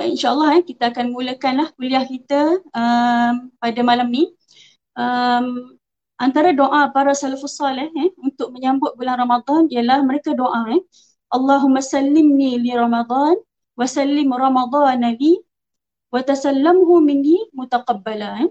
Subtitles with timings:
[0.00, 4.32] uh, insyaAllah eh, kita akan mulakanlah kuliah kita um, pada malam ni.
[4.96, 5.76] Um,
[6.20, 10.80] antara doa para salafus salih eh, untuk menyambut bulan Ramadan ialah mereka doa eh,
[11.32, 13.36] Allahumma sallimni li Ramadan
[13.78, 15.40] wa sallim Ramadan li
[16.10, 18.44] wa tasallamhu minni mutaqabbala.
[18.44, 18.50] Eh.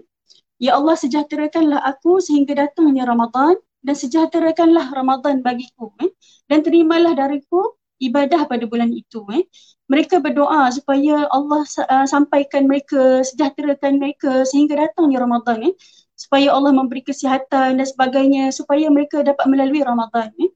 [0.60, 6.10] Ya Allah sejahterakanlah aku sehingga datangnya Ramadan dan sejahterakanlah Ramadan bagiku eh,
[6.50, 9.44] dan terimalah dariku ibadah pada bulan itu eh.
[9.90, 15.74] Mereka berdoa supaya Allah uh, sampaikan mereka, sejahterakan mereka sehingga datangnya Ramadan eh.
[16.16, 20.50] Supaya Allah memberi kesihatan dan sebagainya supaya mereka dapat melalui Ramadan eh.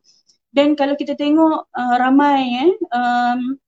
[0.55, 3.59] Dan kalau kita tengok uh, ramai eh, um,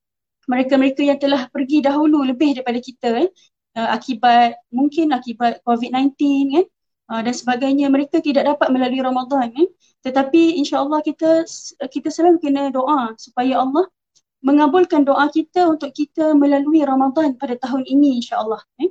[0.46, 3.30] mereka-mereka yang telah pergi dahulu lebih daripada kita eh,
[3.74, 6.14] uh, akibat mungkin akibat COVID-19
[6.62, 6.66] eh,
[7.10, 9.68] uh, dan sebagainya mereka tidak dapat melalui Ramadan eh.
[10.02, 11.46] tetapi insyaallah kita
[11.90, 13.86] kita selalu kena doa supaya Allah
[14.44, 18.90] mengabulkan doa kita untuk kita melalui Ramadan pada tahun ini insyaallah eh.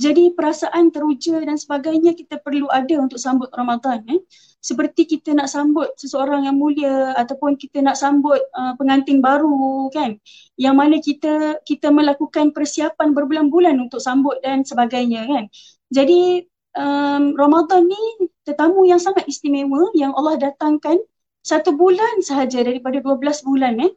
[0.00, 4.20] jadi perasaan teruja dan sebagainya kita perlu ada untuk sambut Ramadan eh.
[4.60, 10.16] seperti kita nak sambut seseorang yang mulia ataupun kita nak sambut uh, pengantin baru kan
[10.60, 15.48] yang mana kita kita melakukan persiapan berbulan-bulan untuk sambut dan sebagainya kan
[15.88, 16.44] jadi
[16.80, 18.04] um, Ramadan ni
[18.48, 20.96] tetamu yang sangat istimewa yang Allah datangkan
[21.44, 23.92] satu bulan sahaja daripada 12 bulan eh.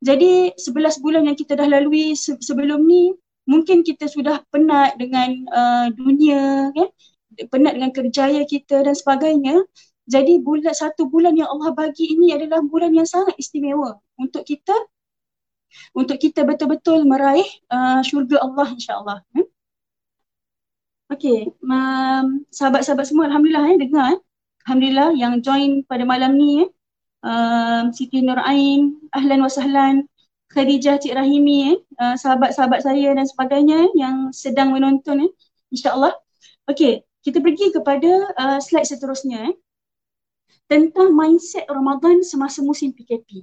[0.00, 3.12] Jadi 11 bulan yang kita dah lalui se- sebelum ni
[3.44, 6.88] mungkin kita sudah penat dengan uh, dunia eh.
[7.50, 9.66] penat dengan kerjaya kita dan sebagainya.
[10.10, 14.74] Jadi bulan satu bulan yang Allah bagi ini adalah bulan yang sangat istimewa untuk kita
[15.94, 19.18] untuk kita betul-betul meraih uh, syurga Allah insya-Allah.
[21.10, 24.20] Okay, um, sahabat-sahabat semua Alhamdulillah eh, dengar eh.
[24.62, 26.70] Alhamdulillah yang join pada malam ni eh.
[27.26, 30.06] Um, Siti Nur Ain, Ahlan wa Sahlan,
[30.54, 31.76] Khadijah Cik Rahimi eh.
[31.98, 35.30] Uh, sahabat-sahabat saya dan sebagainya eh, yang sedang menonton eh.
[35.74, 36.14] InsyaAllah.
[36.70, 39.54] Okay, kita pergi kepada uh, slide seterusnya eh.
[40.70, 43.42] Tentang mindset Ramadan semasa musim PKP.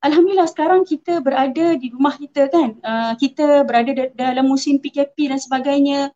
[0.00, 2.80] Alhamdulillah sekarang kita berada di rumah kita kan.
[2.80, 6.08] Uh, kita berada dalam musim PKP dan sebagainya.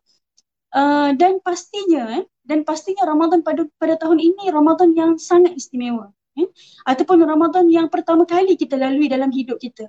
[0.67, 6.11] Uh, dan pastinya eh, dan pastinya Ramadan pada pada tahun ini Ramadan yang sangat istimewa
[6.35, 6.47] eh?
[6.83, 9.87] ataupun Ramadan yang pertama kali kita lalui dalam hidup kita.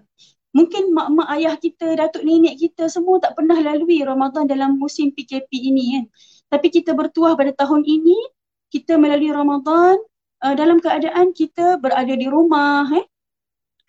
[0.56, 5.50] Mungkin mak-mak ayah kita, datuk nenek kita semua tak pernah lalui Ramadan dalam musim PKP
[5.50, 6.04] ini kan.
[6.56, 8.16] Tapi kita bertuah pada tahun ini
[8.72, 9.98] kita melalui Ramadan
[10.46, 13.04] uh, dalam keadaan kita berada di rumah eh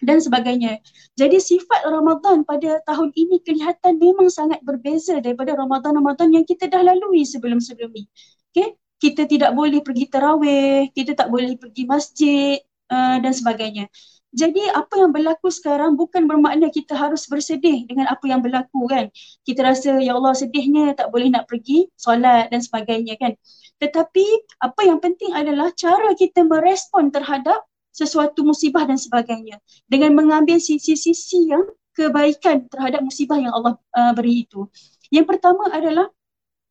[0.04, 0.80] dan sebagainya.
[1.20, 6.84] Jadi sifat Ramadan pada tahun ini kelihatan memang sangat berbeza daripada Ramadan-Ramadan yang kita dah
[6.84, 8.08] lalui sebelum-sebelum ni.
[8.52, 8.76] Okay?
[9.00, 12.60] Kita tidak boleh pergi tarawih, kita tak boleh pergi masjid
[12.92, 13.88] uh, dan sebagainya.
[14.30, 19.10] Jadi apa yang berlaku sekarang bukan bermakna kita harus bersedih dengan apa yang berlaku kan.
[19.42, 23.34] Kita rasa ya Allah sedihnya tak boleh nak pergi solat dan sebagainya kan.
[23.82, 24.26] Tetapi
[24.62, 29.58] apa yang penting adalah cara kita merespon terhadap sesuatu musibah dan sebagainya
[29.90, 34.70] dengan mengambil sisi-sisi yang kebaikan terhadap musibah yang Allah uh, beri itu.
[35.12, 36.08] Yang pertama adalah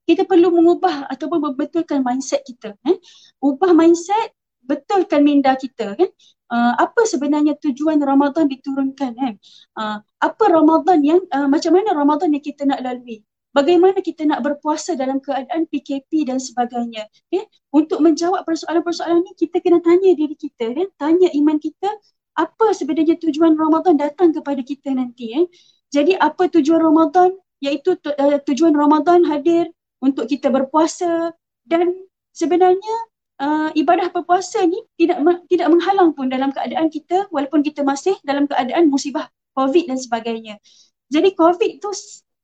[0.08, 2.72] kita perlu mengubah ataupun membetulkan mindset kita.
[2.88, 2.96] Eh?
[3.44, 4.32] Ubah mindset,
[4.64, 5.92] betulkan minda kita.
[6.00, 6.08] Kan?
[6.48, 9.12] Uh, apa sebenarnya tujuan Ramadan diturunkan?
[9.20, 9.34] Eh?
[9.76, 13.20] Uh, apa Ramadan yang, uh, macam mana Ramadan yang kita nak lalui?
[13.58, 17.10] Bagaimana kita nak berpuasa dalam keadaan PKP dan sebagainya.
[17.26, 17.42] Okay?
[17.74, 20.86] Untuk menjawab persoalan-persoalan ni kita kena tanya diri kita, kan?
[20.94, 21.90] tanya iman kita
[22.38, 25.34] apa sebenarnya tujuan Ramadan datang kepada kita nanti.
[25.34, 25.46] Eh?
[25.90, 27.34] Jadi apa tujuan Ramadan?
[27.58, 29.66] Iaitu tu, uh, tujuan Ramadan hadir
[29.98, 31.34] untuk kita berpuasa
[31.66, 31.90] dan
[32.30, 32.94] sebenarnya
[33.42, 35.18] uh, ibadah berpuasa ni tidak
[35.50, 39.26] tidak menghalang pun dalam keadaan kita walaupun kita masih dalam keadaan musibah
[39.58, 40.62] COVID dan sebagainya.
[41.10, 41.90] Jadi COVID tu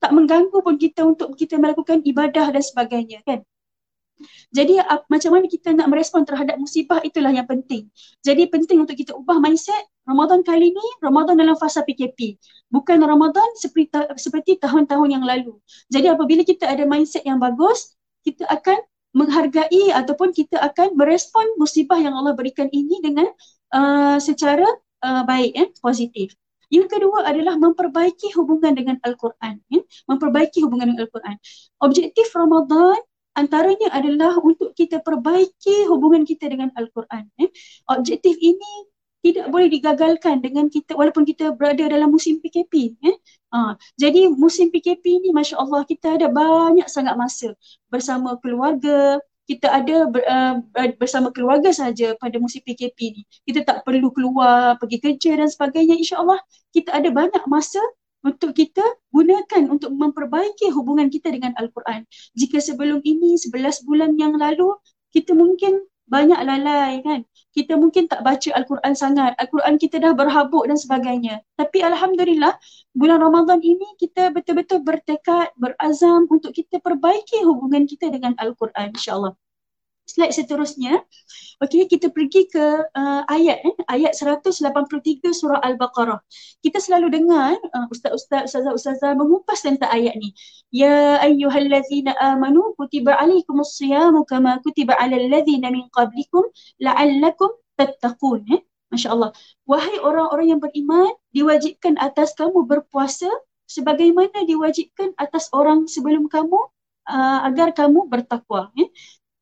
[0.03, 3.43] tak mengganggu pun kita untuk kita melakukan ibadah dan sebagainya kan.
[4.55, 7.91] Jadi uh, macam mana kita nak merespon terhadap musibah itulah yang penting.
[8.23, 12.39] Jadi penting untuk kita ubah mindset Ramadan kali ni Ramadan dalam fasa PKP.
[12.71, 15.59] Bukan Ramadan seperti seperti tahun-tahun yang lalu.
[15.91, 18.79] Jadi apabila kita ada mindset yang bagus, kita akan
[19.15, 23.31] menghargai ataupun kita akan merespon musibah yang Allah berikan ini dengan
[23.71, 24.67] uh, secara
[25.03, 26.35] uh, baik eh positif.
[26.69, 29.61] Yang kedua adalah memperbaiki hubungan dengan Al-Quran.
[29.69, 29.81] Ya?
[30.09, 31.37] Memperbaiki hubungan dengan Al-Quran.
[31.81, 32.99] Objektif Ramadan
[33.35, 37.29] antaranya adalah untuk kita perbaiki hubungan kita dengan Al-Quran.
[37.37, 37.49] Ya?
[37.91, 38.89] Objektif ini
[39.25, 43.01] tidak boleh digagalkan dengan kita walaupun kita berada dalam musim PKP.
[43.01, 43.15] Ya?
[43.57, 47.57] Ha, jadi musim PKP ni Masya Allah kita ada banyak sangat masa
[47.89, 50.55] bersama keluarga, kita ada uh,
[50.97, 53.23] bersama keluarga saja pada musim PKP ni.
[53.45, 56.01] Kita tak perlu keluar, pergi kerja dan sebagainya.
[56.01, 56.41] InsyaAllah
[56.73, 57.81] kita ada banyak masa
[58.25, 58.81] untuk kita
[59.13, 62.09] gunakan untuk perbaiki hubungan kita dengan Al-Quran.
[62.33, 64.73] Jika sebelum ini, 11 bulan yang lalu,
[65.13, 67.21] kita mungkin banyak lalai kan.
[67.55, 69.33] Kita mungkin tak baca Al-Quran sangat.
[69.39, 71.41] Al-Quran kita dah berhabuk dan sebagainya.
[71.55, 72.59] Tapi Alhamdulillah,
[72.99, 79.39] bulan Ramadan ini kita betul-betul bertekad, berazam untuk kita perbaiki hubungan kita dengan Al-Quran insyaAllah
[80.05, 81.01] slide seterusnya.
[81.63, 86.21] Okey, kita pergi ke uh, ayat eh, ayat 183 surah Al-Baqarah.
[86.61, 90.37] Kita selalu dengar uh, ustaz-ustaz, ustazah-ustazah mengupas tentang ayat ni.
[90.75, 96.45] Ya ayyuhallazina amanu kutiba alaikumus siyamu kama kutiba alal ladzina min qablikum
[96.83, 98.45] la'allakum tattaqun.
[98.51, 98.61] Eh?
[98.93, 99.35] Masya-Allah.
[99.67, 103.27] Wahai orang-orang yang beriman, diwajibkan atas kamu berpuasa
[103.67, 106.61] sebagaimana diwajibkan atas orang sebelum kamu
[107.09, 108.71] uh, agar kamu bertakwa.
[108.79, 108.89] Eh?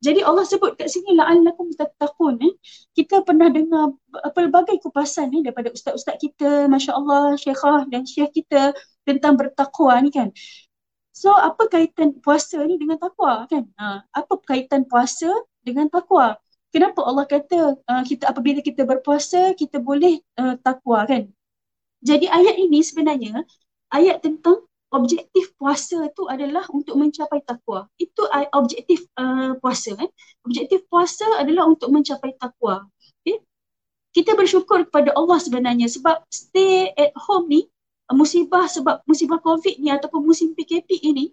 [0.02, 2.54] Jadi Allah sebut kat sini la'allakum tattaqun eh.
[2.90, 3.94] Kita pernah dengar
[4.34, 8.74] pelbagai kupasan eh, daripada ustaz-ustaz kita, masya-Allah, syekhah dan syekh kita
[9.06, 10.34] tentang bertakwa ni kan.
[11.14, 13.68] So apa kaitan puasa ni dengan takwa kan?
[13.78, 15.30] Ha, apa kaitan puasa
[15.62, 16.34] dengan takwa?
[16.72, 21.28] Kenapa Allah kata uh, kita apabila kita berpuasa kita boleh uh, takwa kan?
[22.02, 23.44] Jadi ayat ini sebenarnya
[23.92, 27.88] ayat tentang objektif puasa tu adalah untuk mencapai takwa.
[27.96, 30.08] Itu objektif uh, puasa kan.
[30.44, 32.84] Objektif puasa adalah untuk mencapai takwa.
[33.24, 33.40] Okay?
[34.12, 37.60] Kita bersyukur kepada Allah sebenarnya sebab stay at home ni
[38.12, 41.32] musibah sebab musibah COVID ni ataupun musim PKP ini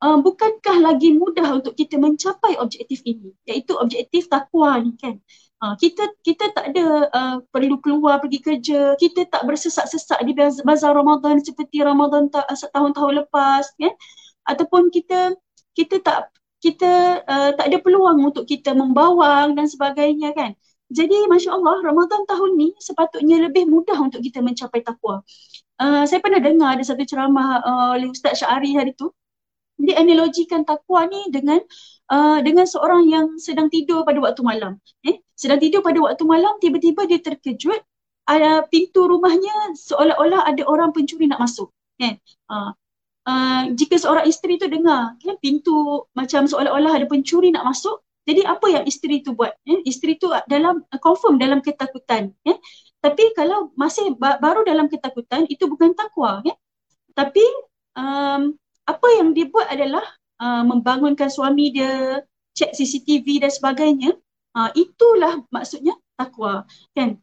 [0.00, 5.18] uh, bukankah lagi mudah untuk kita mencapai objektif ini iaitu objektif takwa ni kan.
[5.56, 10.92] Ha, kita kita tak ada uh, perlu keluar pergi kerja, kita tak bersesak-sesak di bazar
[10.92, 13.94] Ramadan seperti Ramadan ta- tahun-tahun lepas kan
[14.52, 15.32] ataupun kita
[15.72, 16.28] kita tak
[16.60, 20.52] kita uh, tak ada peluang untuk kita membawang dan sebagainya kan.
[20.92, 25.24] Jadi masya-Allah Ramadan tahun ni sepatutnya lebih mudah untuk kita mencapai takwa.
[25.80, 29.08] Uh, saya pernah dengar ada satu ceramah uh, oleh Ustaz Syari hari tu.
[29.76, 31.60] Dia analogikan takwa ni dengan
[32.08, 34.80] uh, dengan seorang yang sedang tidur pada waktu malam.
[35.04, 37.80] Eh, sedang tidur pada waktu malam tiba-tiba dia terkejut
[38.26, 42.18] ada pintu rumahnya seolah-olah ada orang pencuri nak masuk kan
[42.50, 42.74] uh,
[43.24, 48.42] uh, jika seorang isteri tu dengar kan pintu macam seolah-olah ada pencuri nak masuk jadi
[48.42, 49.78] apa yang isteri tu buat eh?
[49.86, 52.58] isteri tu dalam uh, confirm dalam ketakutan eh?
[52.98, 56.56] tapi kalau masih ba- baru dalam ketakutan itu bukan takwa eh?
[57.14, 57.46] tapi
[57.94, 60.02] um, apa yang dia buat adalah
[60.40, 62.22] uh, membangunkan suami dia
[62.56, 64.10] cek CCTV dan sebagainya.
[64.56, 66.64] Uh, itulah maksudnya takwa
[66.96, 67.20] kan?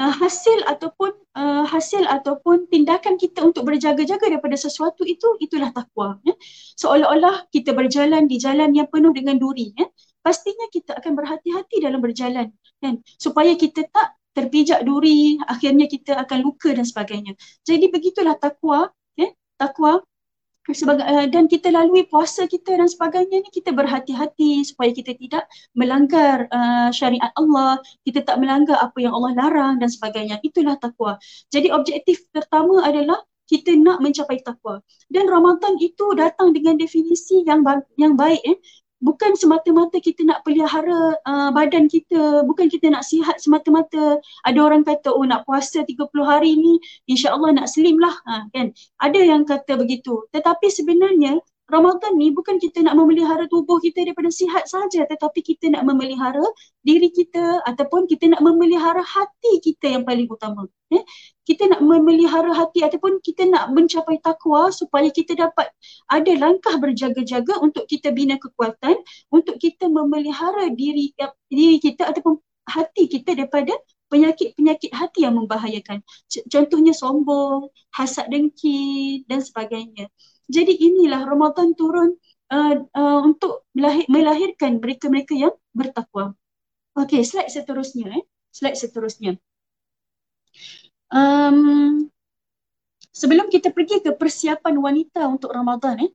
[0.00, 6.18] Uh, hasil ataupun uh, hasil ataupun tindakan kita untuk berjaga-jaga daripada sesuatu itu itulah takwa
[6.26, 6.34] ya.
[6.80, 9.86] Seolah-olah kita berjalan di jalan yang penuh dengan duri ya.
[10.22, 12.50] Pastinya kita akan berhati-hati dalam berjalan
[12.82, 12.98] kan?
[13.20, 17.36] Supaya kita tak terpijak duri akhirnya kita akan luka dan sebagainya.
[17.62, 19.30] Jadi begitulah takwa ya.
[19.60, 20.02] Takwa
[20.70, 25.50] sebagai uh, dan kita lalui puasa kita dan sebagainya ni kita berhati-hati supaya kita tidak
[25.74, 30.38] melanggar uh, syariat Allah, kita tak melanggar apa yang Allah larang dan sebagainya.
[30.46, 31.18] Itulah takwa.
[31.50, 33.18] Jadi objektif pertama adalah
[33.50, 34.78] kita nak mencapai takwa.
[35.10, 38.56] Dan Ramadan itu datang dengan definisi yang ba- yang baik eh
[39.02, 44.22] bukan semata-mata kita nak pelihara uh, badan kita, bukan kita nak sihat semata-mata.
[44.46, 46.78] Ada orang kata oh nak puasa 30 hari ni
[47.10, 48.70] insya-Allah nak slim lah ha, kan.
[49.02, 50.24] Ada yang kata begitu.
[50.30, 55.72] Tetapi sebenarnya Ramadan ni bukan kita nak memelihara tubuh kita daripada sihat saja tetapi kita
[55.72, 56.44] nak memelihara
[56.84, 60.68] diri kita ataupun kita nak memelihara hati kita yang paling utama.
[60.92, 61.00] Eh?
[61.48, 65.72] Kita nak memelihara hati ataupun kita nak mencapai takwa supaya kita dapat
[66.12, 69.00] ada langkah berjaga-jaga untuk kita bina kekuatan
[69.32, 71.16] untuk kita memelihara diri
[71.48, 72.36] diri kita ataupun
[72.68, 73.72] hati kita daripada
[74.12, 76.04] penyakit-penyakit hati yang membahayakan.
[76.52, 80.12] Contohnya sombong, hasad dengki dan sebagainya.
[80.52, 82.20] Jadi inilah Ramadan turun
[82.52, 86.36] uh, uh, untuk melahir, melahirkan mereka-mereka yang bertakwa.
[86.92, 88.22] Okey, slide seterusnya eh.
[88.52, 89.40] Slide seterusnya.
[91.08, 92.12] Um,
[93.08, 96.12] sebelum kita pergi ke persiapan wanita untuk Ramadan eh,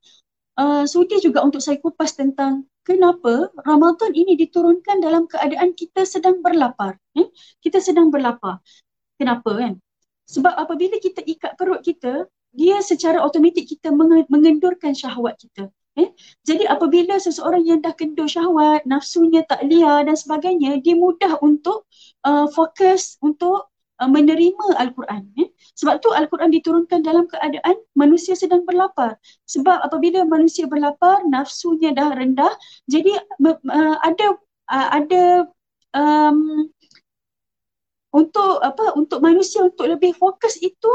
[0.62, 6.46] uh, sudi juga untuk saya kupas tentang kenapa Ramadan ini diturunkan dalam keadaan kita sedang
[6.46, 7.02] berlapar.
[7.18, 7.26] Eh?
[7.58, 8.62] Kita sedang berlapar.
[9.18, 9.82] Kenapa kan?
[10.30, 13.94] Sebab apabila kita ikat perut kita, dia secara automatik kita
[14.28, 15.70] mengendurkan syahwat kita.
[15.98, 16.10] Eh?
[16.46, 21.90] Jadi apabila seseorang yang dah kendur syahwat, nafsunya tak liar dan sebagainya, dia mudah untuk
[22.22, 25.26] uh, fokus untuk uh, menerima Al-Quran.
[25.42, 25.50] Eh?
[25.74, 29.18] Sebab tu Al-Quran diturunkan dalam keadaan manusia sedang berlapar.
[29.50, 32.54] Sebab apabila manusia berlapar, nafsunya dah rendah,
[32.86, 34.28] jadi uh, ada
[34.70, 35.24] uh, ada
[35.98, 36.70] um,
[38.14, 40.92] untuk apa untuk manusia untuk lebih fokus itu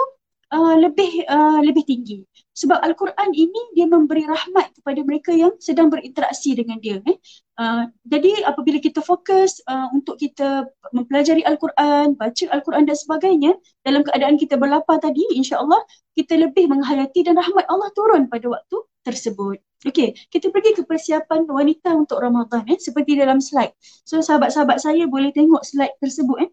[0.52, 2.22] uh, lebih uh, lebih tinggi.
[2.52, 7.00] Sebab Al-Quran ini dia memberi rahmat kepada mereka yang sedang berinteraksi dengan dia.
[7.08, 7.16] Eh.
[7.56, 13.52] Uh, jadi apabila kita fokus uh, untuk kita mempelajari Al-Quran, baca Al-Quran dan sebagainya,
[13.88, 15.80] dalam keadaan kita berlapar tadi, insya-Allah
[16.12, 19.56] kita lebih menghayati dan rahmat Allah turun pada waktu tersebut.
[19.82, 23.74] Okey, kita pergi ke persiapan wanita untuk Ramadan eh seperti dalam slide.
[24.06, 26.50] So sahabat-sahabat saya boleh tengok slide tersebut eh.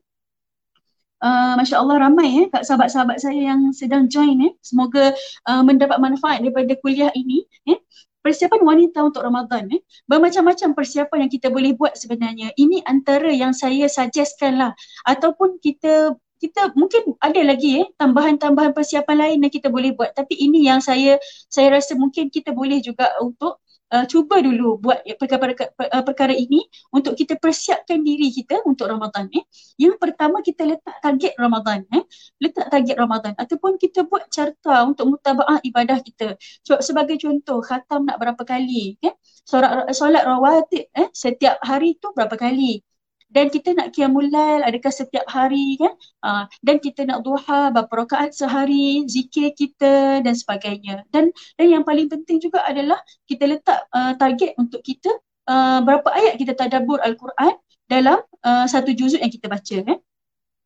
[1.19, 4.53] Uh, Masya Allah ramai eh kat sahabat-sahabat saya yang sedang join eh.
[4.63, 5.11] Semoga
[5.51, 7.79] uh, mendapat manfaat daripada kuliah ini eh.
[8.23, 9.83] Persiapan wanita untuk Ramadan eh.
[10.07, 12.55] Bermacam-macam persiapan yang kita boleh buat sebenarnya.
[12.55, 14.71] Ini antara yang saya suggestkan lah.
[15.03, 20.39] Ataupun kita kita mungkin ada lagi eh tambahan-tambahan persiapan lain yang kita boleh buat tapi
[20.39, 21.19] ini yang saya
[21.51, 23.59] saya rasa mungkin kita boleh juga untuk
[23.93, 29.29] uh, cuba dulu buat perkara-perkara uh, perkara ini untuk kita persiapkan diri kita untuk Ramadan
[29.33, 29.43] eh.
[29.77, 32.03] Yang pertama kita letak target Ramadan eh.
[32.41, 36.37] Letak target Ramadan ataupun kita buat carta untuk mutabaah ibadah kita.
[36.63, 39.13] So, sebagai contoh khatam nak berapa kali eh.
[39.45, 42.85] Solat solat rawatib eh setiap hari tu berapa kali
[43.29, 45.93] dan kita nak qiyamul lail adakah setiap hari kan?
[46.25, 51.05] Uh, dan kita nak duha berapa rakaat sehari zikir kita dan sebagainya.
[51.13, 52.97] Dan dan yang paling penting juga adalah
[53.29, 55.13] kita letak uh, target untuk kita
[55.45, 57.53] uh, berapa ayat kita tadabbur al-Quran
[57.89, 59.97] dalam uh, satu juzuk yang kita baca kan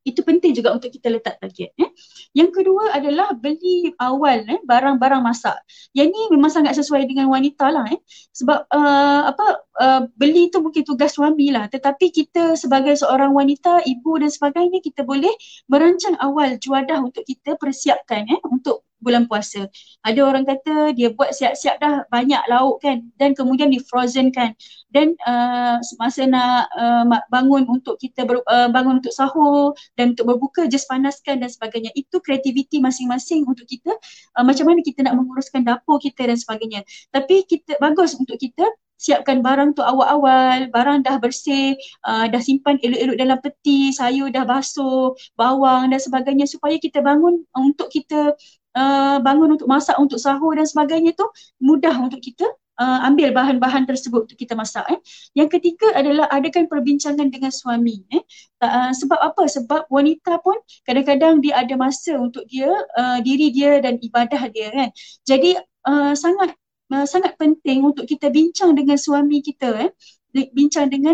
[0.03, 1.91] itu penting juga untuk kita letak target eh.
[2.35, 5.55] Yang kedua adalah beli awal eh barang-barang masak.
[5.95, 7.99] Yang ni memang sangat sesuai dengan wanita lah eh.
[8.35, 9.45] Sebab uh, apa
[9.79, 14.83] uh, beli tu mungkin tugas suami lah tetapi kita sebagai seorang wanita, ibu dan sebagainya
[14.83, 15.31] kita boleh
[15.71, 19.67] merancang awal juadah untuk kita persiapkan eh untuk bulan puasa.
[20.07, 24.55] Ada orang kata dia buat siap-siap dah banyak lauk kan dan kemudian di frozen kan.
[24.93, 30.29] Dan uh, semasa nak uh, bangun untuk kita ber, uh, bangun untuk sahur dan untuk
[30.29, 31.91] berbuka just panaskan dan sebagainya.
[31.97, 33.91] Itu kreativiti masing-masing untuk kita
[34.39, 36.85] uh, macam mana kita nak menguruskan dapur kita dan sebagainya.
[37.11, 38.63] Tapi kita bagus untuk kita
[39.03, 41.75] siapkan barang tu awal-awal, barang dah bersih,
[42.07, 47.43] uh, dah simpan elok-elok dalam peti, sayur dah basuh, bawang dan sebagainya supaya kita bangun
[47.51, 48.31] untuk kita
[48.77, 51.25] uh, bangun untuk masak untuk sahur dan sebagainya tu
[51.61, 52.45] mudah untuk kita
[52.79, 54.99] uh, ambil bahan-bahan tersebut untuk kita masak eh.
[55.37, 58.23] Yang ketiga adalah adakan perbincangan dengan suami eh.
[58.61, 59.43] Uh, sebab apa?
[59.45, 64.73] Sebab wanita pun kadang-kadang dia ada masa untuk dia uh, diri dia dan ibadah dia
[64.73, 64.89] kan.
[65.25, 66.55] Jadi uh, sangat
[66.93, 69.91] uh, sangat penting untuk kita bincang dengan suami kita eh.
[70.33, 71.13] Bincang dengan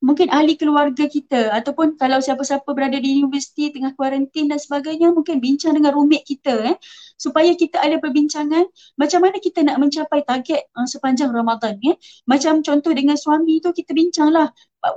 [0.00, 5.44] mungkin ahli keluarga kita ataupun kalau siapa-siapa berada di universiti tengah kuarantin dan sebagainya mungkin
[5.44, 6.76] bincang dengan roommate kita eh
[7.20, 8.64] supaya kita ada perbincangan
[8.96, 12.00] macam mana kita nak mencapai target uh, sepanjang Ramadan eh.
[12.24, 14.48] Macam contoh dengan suami tu kita bincanglah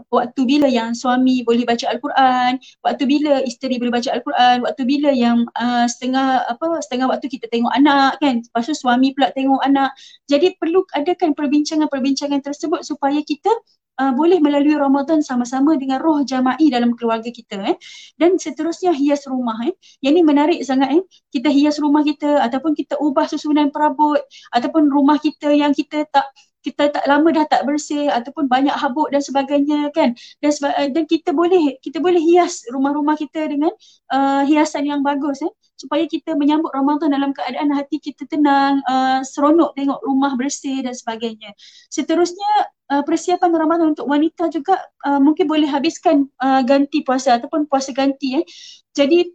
[0.07, 2.55] waktu bila yang suami boleh baca al-Quran
[2.87, 7.51] waktu bila isteri boleh baca al-Quran waktu bila yang uh, setengah apa setengah waktu kita
[7.51, 8.39] tengok anak kan.
[8.39, 9.91] Lepas tu suami pula tengok anak.
[10.31, 13.51] Jadi perlu adakan perbincangan-perbincangan tersebut supaya kita
[13.99, 17.77] uh, boleh melalui Ramadan sama-sama dengan roh jama'i dalam keluarga kita eh.
[18.17, 19.73] Dan seterusnya hias rumah eh.
[20.01, 21.03] Yang ni menarik sangat eh.
[21.33, 24.19] Kita hias rumah kita ataupun kita ubah susunan perabot
[24.53, 26.25] ataupun rumah kita yang kita tak
[26.63, 31.03] kita tak lama dah tak bersih ataupun banyak habuk dan sebagainya kan dan seba- dan
[31.03, 33.69] kita boleh kita boleh hias rumah-rumah kita dengan
[34.15, 39.19] uh, hiasan yang bagus eh supaya kita menyambut Ramadan dalam keadaan hati kita tenang uh,
[39.27, 41.51] seronok tengok rumah bersih dan sebagainya
[41.91, 44.77] seterusnya uh, persiapan Ramadan untuk wanita juga
[45.09, 48.45] uh, mungkin boleh habiskan uh, ganti puasa ataupun puasa ganti eh.
[48.93, 49.33] Jadi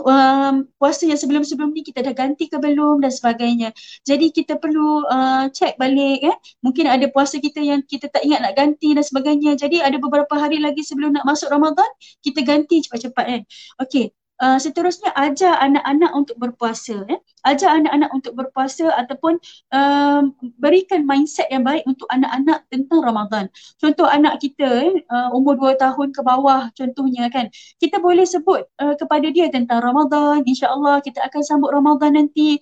[0.00, 3.72] um, puasa yang sebelum-sebelum ni kita dah ganti ke belum dan sebagainya.
[4.04, 6.36] Jadi kita perlu uh, check balik eh.
[6.64, 9.56] Mungkin ada puasa kita yang kita tak ingat nak ganti dan sebagainya.
[9.56, 11.88] Jadi ada beberapa hari lagi sebelum nak masuk Ramadan,
[12.24, 13.42] kita ganti cepat-cepat kan.
[13.84, 14.12] Okey.
[14.42, 17.22] Uh, seterusnya ajar anak-anak untuk berpuasa eh.
[17.46, 19.38] Ajar anak-anak untuk berpuasa ataupun
[19.70, 20.26] uh,
[20.58, 23.46] berikan mindset yang baik untuk anak-anak tentang Ramadan.
[23.78, 27.54] Contoh anak kita eh, uh, umur 2 tahun ke bawah contohnya kan.
[27.78, 30.42] Kita boleh sebut uh, kepada dia tentang Ramadan.
[30.42, 32.58] InsyaAllah kita akan sambut Ramadan nanti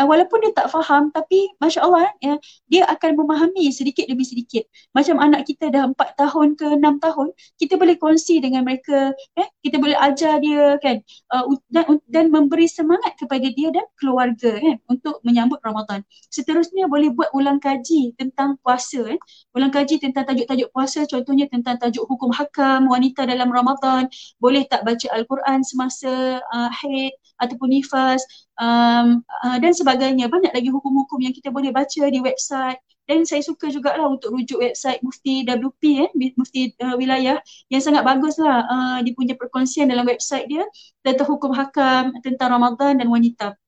[0.00, 2.34] uh, walaupun dia tak faham tapi Masya Allah ya,
[2.68, 4.64] dia akan memahami sedikit demi sedikit.
[4.96, 9.48] Macam anak kita dah empat tahun ke enam tahun, kita boleh kongsi dengan mereka, eh,
[9.64, 11.00] kita boleh ajar dia kan
[11.34, 16.04] uh, dan, dan memberi semangat kepada dia dan keluarga kan untuk menyambut Ramadan.
[16.32, 19.04] Seterusnya boleh buat ulang kaji tentang puasa.
[19.08, 19.20] Eh.
[19.56, 24.08] Ulang kaji tentang tajuk-tajuk puasa contohnya tentang tajuk hukum hakam wanita dalam Ramadan.
[24.40, 28.20] Boleh tak baca Al-Quran semasa uh, haid ataupun nifas
[28.58, 30.28] um, uh, dan sebagainya.
[30.28, 34.62] Banyak lagi hukum-hukum yang kita boleh baca di website dan saya suka jugalah untuk rujuk
[34.62, 39.90] website Mufti WP eh, Mufti uh, Wilayah yang sangat bagus lah uh, dia punya perkongsian
[39.90, 40.62] dalam website dia
[41.02, 43.58] tentang hukum hakam tentang Ramadan dan wanita.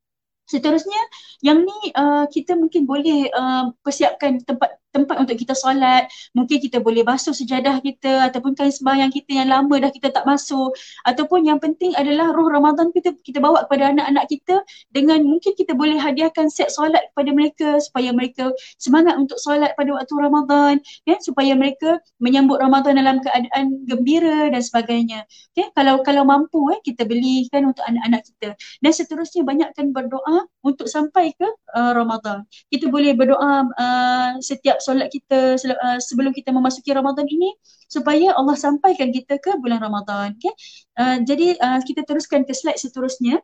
[0.45, 1.01] Seterusnya
[1.41, 6.07] yang ni uh, kita mungkin boleh uh, persiapkan tempat tempat untuk kita solat,
[6.39, 10.23] mungkin kita boleh basuh sejadah kita ataupun kain sembahyang kita yang lama dah kita tak
[10.23, 10.71] basuh
[11.11, 14.63] ataupun yang penting adalah roh Ramadan kita kita bawa kepada anak-anak kita
[14.95, 19.91] dengan mungkin kita boleh hadiahkan set solat kepada mereka supaya mereka semangat untuk solat pada
[19.99, 20.75] waktu Ramadan
[21.11, 25.27] ya supaya mereka menyambut Ramadan dalam keadaan gembira dan sebagainya.
[25.57, 25.73] Okay?
[25.75, 28.55] Kalau kalau mampu eh kita belikan untuk anak-anak kita.
[28.85, 32.45] Dan seterusnya banyakkan berdoa untuk sampai ke uh, Ramadan.
[32.69, 37.57] Kita boleh berdoa uh, setiap solat kita uh, sebelum kita memasuki Ramadan ini
[37.89, 40.37] supaya Allah sampaikan kita ke bulan Ramadan.
[40.37, 40.53] Okay?
[41.01, 43.41] Uh, jadi uh, kita teruskan ke slide seterusnya.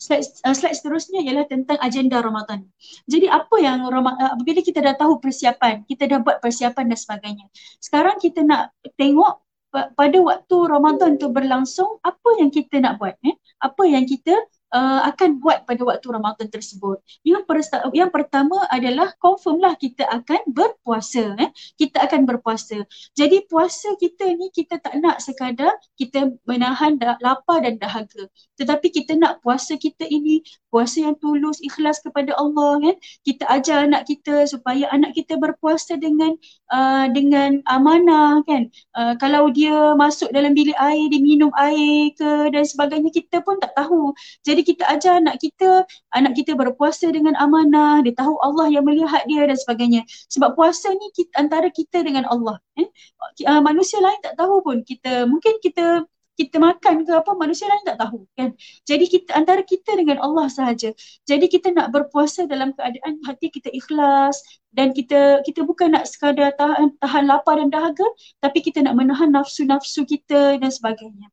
[0.00, 2.66] Slide, uh, slide seterusnya ialah tentang agenda Ramadan.
[3.06, 7.46] Jadi apa yang uh, bila kita dah tahu persiapan, kita dah buat persiapan dan sebagainya.
[7.78, 9.38] Sekarang kita nak tengok
[9.70, 13.38] pada waktu Ramadan tu berlangsung apa yang kita nak buat eh?
[13.62, 14.34] Apa yang kita
[14.74, 17.02] uh, akan buat pada waktu Ramadan tersebut.
[17.26, 21.34] Yang, persta- yang pertama adalah confirmlah kita akan berpuasa.
[21.38, 21.50] Eh?
[21.76, 22.82] Kita akan berpuasa.
[23.14, 28.30] Jadi puasa kita ni kita tak nak sekadar kita menahan dah, lapar dan dahaga.
[28.56, 32.78] Tetapi kita nak puasa kita ini puasa yang tulus, ikhlas kepada Allah.
[32.80, 32.96] Kan?
[33.26, 36.38] Kita ajar anak kita supaya anak kita berpuasa dengan
[36.70, 38.40] uh, dengan amanah.
[38.46, 38.70] kan.
[38.94, 43.58] Uh, kalau dia masuk dalam bilik air, dia minum air ke dan sebagainya, kita pun
[43.58, 44.14] tak tahu.
[44.46, 48.84] Jadi jadi kita ajar anak kita, anak kita berpuasa dengan amanah, dia tahu Allah yang
[48.84, 50.04] melihat dia dan sebagainya.
[50.28, 52.60] Sebab puasa ni kita, antara kita dengan Allah.
[52.76, 52.84] Eh?
[53.48, 54.84] Uh, manusia lain tak tahu pun.
[54.84, 56.04] Kita mungkin kita
[56.36, 58.56] kita makan ke apa manusia lain tak tahu kan
[58.88, 60.88] jadi kita antara kita dengan Allah sahaja
[61.28, 64.40] jadi kita nak berpuasa dalam keadaan hati kita ikhlas
[64.72, 68.08] dan kita kita bukan nak sekadar tahan tahan lapar dan dahaga
[68.40, 71.28] tapi kita nak menahan nafsu-nafsu kita dan sebagainya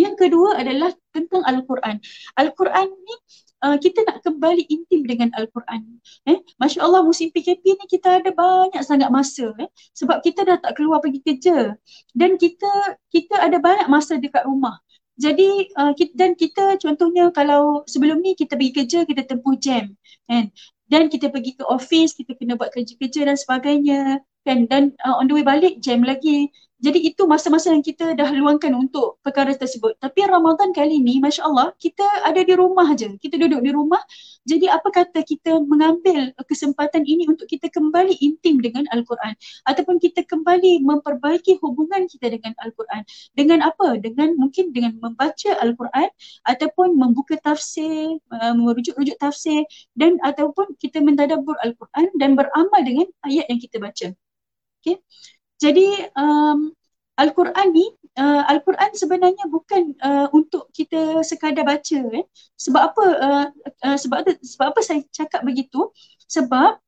[0.00, 2.00] yang kedua adalah tentang Al-Quran.
[2.40, 3.16] Al-Quran ni
[3.64, 6.00] uh, kita nak kembali intim dengan Al-Quran.
[6.28, 6.38] Eh?
[6.56, 9.52] Masya Allah musim PKP ni kita ada banyak sangat masa.
[9.60, 9.68] Eh?
[9.96, 11.76] Sebab kita dah tak keluar pergi kerja.
[12.16, 14.80] Dan kita kita ada banyak masa dekat rumah.
[15.20, 19.92] Jadi uh, kita, dan kita contohnya kalau sebelum ni kita pergi kerja kita tempuh jam.
[20.24, 20.48] Kan?
[20.90, 24.24] Dan kita pergi ke office, kita kena buat kerja-kerja dan sebagainya.
[24.48, 24.64] Kan?
[24.66, 26.48] Dan uh, on the way balik jam lagi.
[26.80, 30.00] Jadi itu masa-masa yang kita dah luangkan untuk perkara tersebut.
[30.00, 33.12] Tapi Ramadan kali ni, Masya Allah, kita ada di rumah aja.
[33.20, 34.00] Kita duduk di rumah.
[34.48, 39.36] Jadi apa kata kita mengambil kesempatan ini untuk kita kembali intim dengan Al-Quran.
[39.68, 43.04] Ataupun kita kembali memperbaiki hubungan kita dengan Al-Quran.
[43.36, 44.00] Dengan apa?
[44.00, 46.08] Dengan mungkin dengan membaca Al-Quran
[46.48, 53.44] ataupun membuka tafsir, uh, merujuk-rujuk tafsir dan ataupun kita mentadabur Al-Quran dan beramal dengan ayat
[53.52, 54.16] yang kita baca.
[54.80, 54.96] Okay.
[55.60, 56.72] Jadi um,
[57.20, 61.98] Al-Quran ni, uh, Al-Quran sebenarnya bukan uh, untuk kita sekadar baca.
[62.16, 62.24] Eh.
[62.56, 63.04] Sebab apa?
[63.20, 63.46] Uh,
[63.84, 65.92] uh, sebab, sebab apa saya cakap begitu?
[66.24, 66.80] Sebab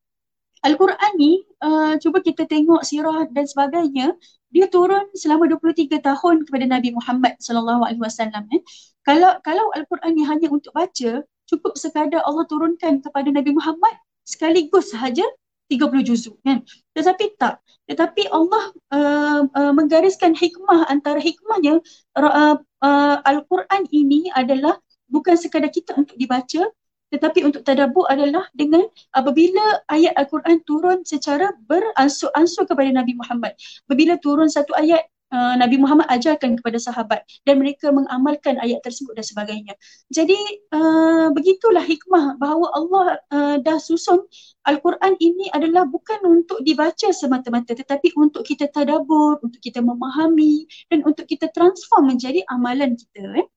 [0.65, 4.17] Al-Quran ni, uh, cuba kita tengok sirah dan sebagainya,
[4.49, 8.63] dia turun selama 23 tahun kepada Nabi Muhammad sallallahu alaihi wasallam eh.
[9.03, 14.95] Kalau kalau Al-Quran ni hanya untuk baca, cukup sekadar Allah turunkan kepada Nabi Muhammad sekaligus
[14.95, 15.27] sahaja
[15.71, 16.65] 30 juzuk kan?
[16.97, 17.63] Tetapi tak.
[17.87, 21.83] Tetapi Allah uh, uh, menggariskan hikmah antara hikmahnya
[22.17, 24.79] uh, uh, al-Quran ini adalah
[25.11, 26.73] bukan sekadar kita untuk dibaca
[27.13, 33.53] tetapi untuk tadabbur adalah dengan apabila ayat al-Quran turun secara beransur-ansur kepada Nabi Muhammad.
[33.85, 39.17] Apabila turun satu ayat uh, Nabi Muhammad ajarkan kepada sahabat dan mereka mengamalkan ayat tersebut
[39.17, 39.75] dan sebagainya.
[40.13, 40.39] Jadi
[40.71, 44.23] uh, begitulah hikmah bahawa Allah uh, dah susun
[44.69, 51.03] Al-Quran ini adalah bukan untuk dibaca semata-mata tetapi untuk kita tadabur, untuk kita memahami dan
[51.03, 53.43] untuk kita transform menjadi amalan kita.
[53.43, 53.49] Eh?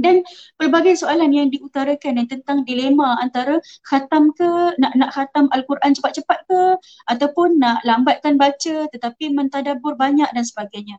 [0.00, 0.24] Dan
[0.56, 6.38] pelbagai soalan yang diutarakan yang tentang dilema antara khatam ke nak nak khatam al-Quran cepat-cepat
[6.48, 6.60] ke
[7.12, 10.96] ataupun nak lambatkan baca tetapi mentadabur banyak dan sebagainya.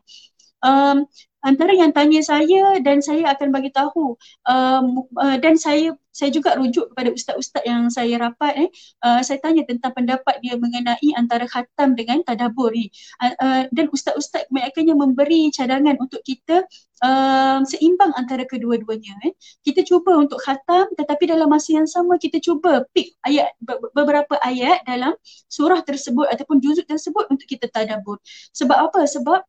[0.62, 1.10] Um,
[1.42, 4.14] antara yang tanya saya dan saya akan bagi tahu
[4.46, 8.68] um, uh, dan saya saya juga rujuk kepada ustaz-ustaz yang saya rapat eh.
[9.00, 12.92] Uh, saya tanya tentang pendapat dia mengenai antara khatam dengan tadabbur ni.
[13.18, 16.68] Uh, uh, dan ustaz-ustaz kebanyakannya memberi cadangan untuk kita
[17.00, 19.32] um, seimbang antara kedua-duanya eh.
[19.64, 23.56] Kita cuba untuk khatam tetapi dalam masa yang sama kita cuba pick ayat
[23.96, 25.16] beberapa ayat dalam
[25.48, 28.20] surah tersebut ataupun juzuk tersebut untuk kita tadabbur
[28.52, 29.08] sebab apa?
[29.08, 29.40] Sebab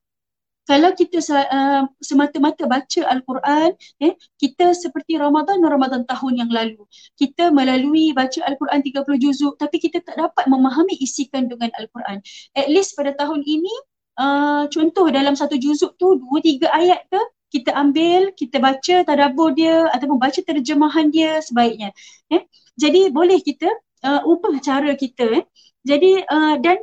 [0.63, 6.87] kalau kita uh, semata-mata baca Al-Quran, eh, kita seperti Ramadan dan Ramadan tahun yang lalu.
[7.19, 12.23] Kita melalui baca Al-Quran 30 juzuk tapi kita tak dapat memahami isi kandungan Al-Quran.
[12.55, 13.75] At least pada tahun ini,
[14.23, 17.21] uh, contoh dalam satu juzuk tu, dua tiga ayat ke,
[17.53, 21.93] kita ambil, kita baca tadabur dia ataupun baca terjemahan dia sebaiknya.
[22.33, 22.41] Eh.
[22.73, 23.69] Jadi boleh kita
[24.01, 25.43] uh, ubah cara kita.
[25.43, 25.45] Eh.
[25.85, 26.81] Jadi uh, dan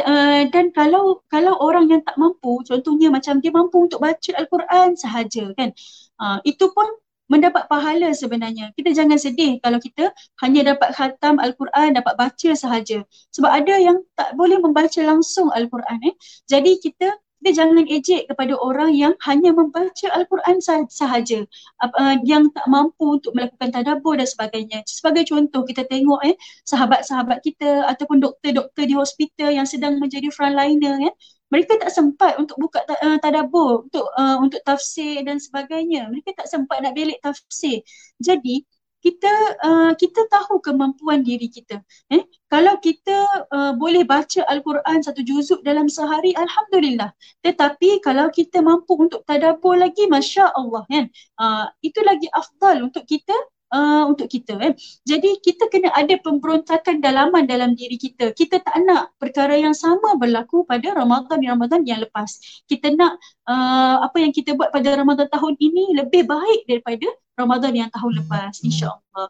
[0.00, 4.96] Uh, dan kalau kalau orang yang tak mampu contohnya macam dia mampu untuk baca al-Quran
[4.96, 5.72] sahaja kan?
[6.20, 6.84] Uh, itu pun
[7.32, 8.76] mendapat pahala sebenarnya.
[8.76, 10.12] Kita jangan sedih kalau kita
[10.44, 13.00] hanya dapat khatam al-Quran dapat baca sahaja.
[13.32, 16.14] Sebab ada yang tak boleh membaca langsung al-Quran eh?
[16.44, 21.42] Jadi kita kita jangan ejek kepada orang yang hanya membaca Al-Quran sah- sahaja
[21.82, 24.86] uh, yang tak mampu untuk melakukan tadabbur dan sebagainya.
[24.86, 26.38] Sebagai contoh kita tengok eh
[26.70, 31.14] sahabat-sahabat kita ataupun doktor-doktor di hospital yang sedang menjadi frontliner eh
[31.50, 36.08] mereka tak sempat untuk buka uh, tadabbur untuk uh, untuk tafsir dan sebagainya.
[36.14, 37.82] Mereka tak sempat nak belik tafsir.
[38.22, 38.62] Jadi
[39.02, 41.82] kita uh, kita tahu kemampuan diri kita.
[42.06, 43.18] Eh, kalau kita
[43.50, 47.10] uh, boleh baca Al-Quran satu juzuk dalam sehari, alhamdulillah.
[47.42, 51.04] Tetapi kalau kita mampu untuk tadabbur lagi, masya-Allah kan.
[51.34, 53.34] Uh, itu lagi afdal untuk kita
[53.72, 54.72] uh, untuk kita eh.
[55.08, 58.36] Jadi kita kena ada pemberontakan dalaman dalam diri kita.
[58.36, 62.62] Kita tak nak perkara yang sama berlaku pada Ramadan Ramadan yang lepas.
[62.68, 63.16] Kita nak
[63.48, 68.22] uh, apa yang kita buat pada Ramadan tahun ini lebih baik daripada Ramadan yang tahun
[68.22, 69.28] lepas insya-Allah.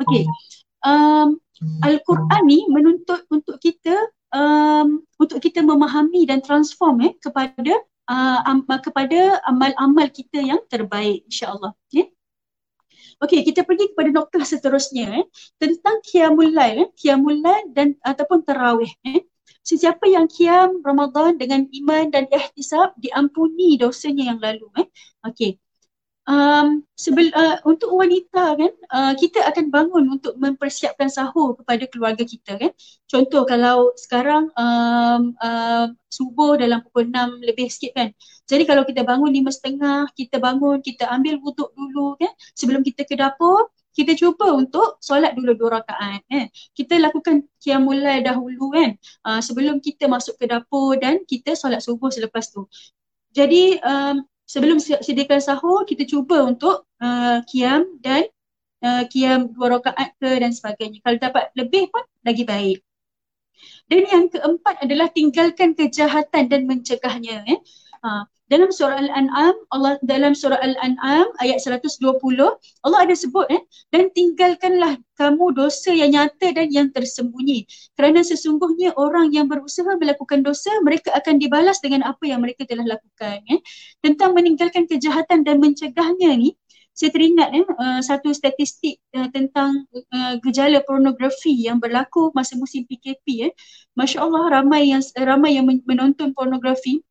[0.00, 0.24] Okey.
[0.86, 1.42] Um,
[1.82, 3.96] Al-Quran ni menuntut untuk kita
[4.30, 7.74] um, untuk kita memahami dan transform eh kepada
[8.12, 11.72] uh, um, kepada amal-amal kita yang terbaik insya-Allah.
[11.88, 12.15] Okay.
[13.16, 15.24] Okey, kita pergi kepada nokta seterusnya eh,
[15.56, 19.24] tentang qiyamul lail, eh, lail dan ataupun tarawih eh.
[19.64, 24.86] Sesiapa yang qiyam Ramadan dengan iman dan ihtisab diampuni dosanya yang lalu eh.
[25.24, 25.56] Okey
[26.26, 32.26] um, sebel, uh, untuk wanita kan uh, kita akan bangun untuk mempersiapkan sahur kepada keluarga
[32.26, 32.72] kita kan.
[33.06, 38.08] Contoh kalau sekarang um, uh, subuh dalam pukul 6 lebih sikit kan.
[38.46, 42.30] Jadi kalau kita bangun lima setengah kita bangun kita ambil wuduk dulu kan.
[42.58, 46.52] Sebelum kita ke dapur kita cuba untuk solat dulu dua rakaat eh.
[46.76, 48.90] kita lakukan qiyamul dahulu kan.
[49.24, 52.68] Uh, sebelum kita masuk ke dapur dan kita solat subuh selepas tu.
[53.32, 58.30] Jadi um, sebelum sediakan sahur kita cuba untuk uh, kiam dan
[58.80, 61.02] uh, kiam dua rakaat ke dan sebagainya.
[61.02, 62.78] Kalau dapat lebih pun lagi baik.
[63.86, 67.46] Dan yang keempat adalah tinggalkan kejahatan dan mencegahnya.
[67.46, 67.58] Eh.
[68.02, 71.98] Uh, dalam surah Al-An'am, Allah dalam surah Al-An'am ayat 120,
[72.86, 73.58] Allah ada sebut eh,
[73.90, 77.66] dan tinggalkanlah kamu dosa yang nyata dan yang tersembunyi.
[77.98, 82.86] Kerana sesungguhnya orang yang berusaha melakukan dosa, mereka akan dibalas dengan apa yang mereka telah
[82.86, 83.42] lakukan.
[83.50, 83.58] Eh.
[83.98, 86.54] Tentang meninggalkan kejahatan dan mencegahnya ni,
[86.96, 92.86] saya teringat eh, uh, satu statistik uh, tentang uh, gejala pornografi yang berlaku masa musim
[92.86, 93.50] PKP.
[93.50, 93.52] Eh.
[93.98, 97.02] Masya Allah ramai yang ramai yang menonton pornografi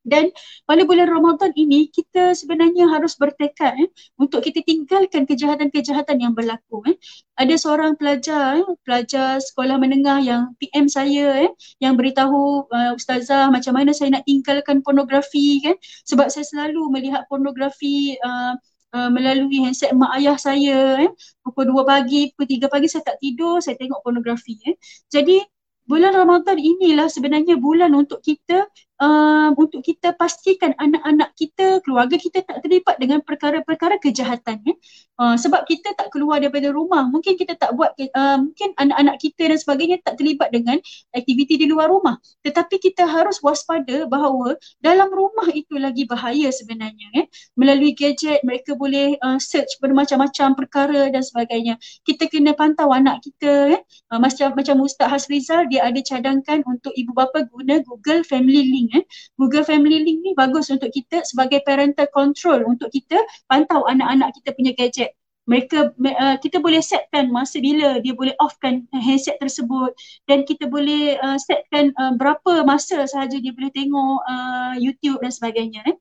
[0.00, 0.32] dan
[0.64, 6.80] pada bulan Ramadan ini kita sebenarnya harus bertekad eh, untuk kita tinggalkan kejahatan-kejahatan yang berlaku.
[6.88, 6.96] Eh.
[7.36, 11.52] Ada seorang pelajar, eh, pelajar sekolah menengah yang PM saya eh,
[11.84, 15.76] yang beritahu uh, ustazah macam mana saya nak tinggalkan pornografi kan
[16.08, 18.56] sebab saya selalu melihat pornografi uh,
[18.90, 21.10] Uh, melalui handset mak ayah saya eh.
[21.46, 24.74] pukul 2 pagi, pukul 3 pagi saya tak tidur, saya tengok pornografi eh.
[25.06, 25.46] jadi
[25.86, 28.66] bulan Ramadan inilah sebenarnya bulan untuk kita
[29.00, 34.60] uh, untuk kita pastikan anak-anak kita, keluarga kita tak terlibat dengan perkara-perkara kejahatan.
[34.62, 34.74] Ya?
[35.16, 39.50] Uh, sebab kita tak keluar daripada rumah, mungkin kita tak buat, uh, mungkin anak-anak kita
[39.50, 40.76] dan sebagainya tak terlibat dengan
[41.16, 42.20] aktiviti di luar rumah.
[42.44, 47.08] Tetapi kita harus waspada bahawa dalam rumah itu lagi bahaya sebenarnya.
[47.16, 47.24] Ya?
[47.56, 51.80] Melalui gadget, mereka boleh uh, search bermacam-macam perkara dan sebagainya.
[52.04, 53.76] Kita kena pantau anak kita.
[53.76, 53.80] Ya?
[54.12, 58.89] Uh, macam, macam Ustaz Hasrizal, dia ada cadangkan untuk ibu bapa guna Google Family Link
[58.94, 59.04] eh.
[59.38, 64.50] Google Family Link ni bagus untuk kita sebagai parental control untuk kita pantau anak-anak kita
[64.56, 65.10] punya gadget.
[65.48, 69.90] Mereka uh, kita boleh setkan masa bila dia boleh offkan handset tersebut
[70.30, 75.32] dan kita boleh uh, setkan uh, berapa masa sahaja dia boleh tengok uh, YouTube dan
[75.34, 75.96] sebagainya eh.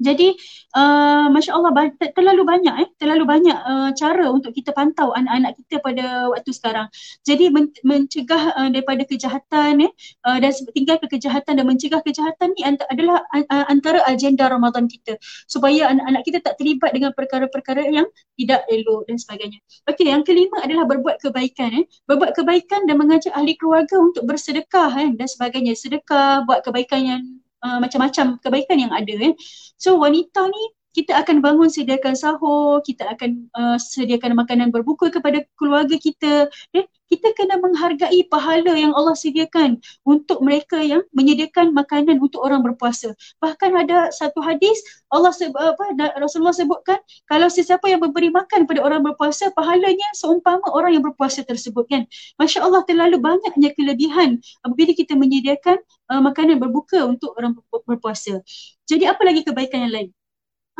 [0.00, 0.32] Jadi
[0.72, 5.76] uh, Masya Allah terlalu banyak eh, terlalu banyak uh, cara untuk kita pantau anak-anak kita
[5.84, 6.88] pada waktu sekarang.
[7.28, 9.92] Jadi men- mencegah uh, daripada kejahatan eh,
[10.24, 15.20] uh, dan tinggalkan kejahatan dan mencegah kejahatan ni ant- adalah uh, antara agenda Ramadan kita.
[15.46, 18.08] Supaya anak-anak kita tak terlibat dengan perkara-perkara yang
[18.40, 19.60] tidak elok dan sebagainya.
[19.84, 21.76] Okey, yang kelima adalah berbuat kebaikan.
[21.76, 21.84] Eh.
[22.08, 25.76] Berbuat kebaikan dan mengajak ahli keluarga untuk bersedekah eh, dan sebagainya.
[25.76, 27.22] Sedekah, buat kebaikan yang
[27.64, 29.34] uh, macam-macam kebaikan yang ada eh.
[29.76, 35.46] So wanita ni kita akan bangun sediakan sahur, kita akan uh, sediakan makanan berbuka kepada
[35.54, 36.50] keluarga kita.
[36.74, 42.62] Eh, kita kena menghargai pahala yang Allah sediakan untuk mereka yang menyediakan makanan untuk orang
[42.62, 43.18] berpuasa.
[43.42, 44.78] Bahkan ada satu hadis
[45.10, 45.84] Allah apa
[46.22, 51.42] Rasulullah sebutkan kalau sesiapa yang memberi makan kepada orang berpuasa pahalanya seumpama orang yang berpuasa
[51.42, 52.06] tersebut kan.
[52.38, 55.82] Masya-Allah terlalu banyaknya kelebihan apabila kita menyediakan
[56.14, 57.58] uh, makanan berbuka untuk orang
[57.90, 58.38] berpuasa.
[58.86, 60.10] Jadi apa lagi kebaikan yang lain?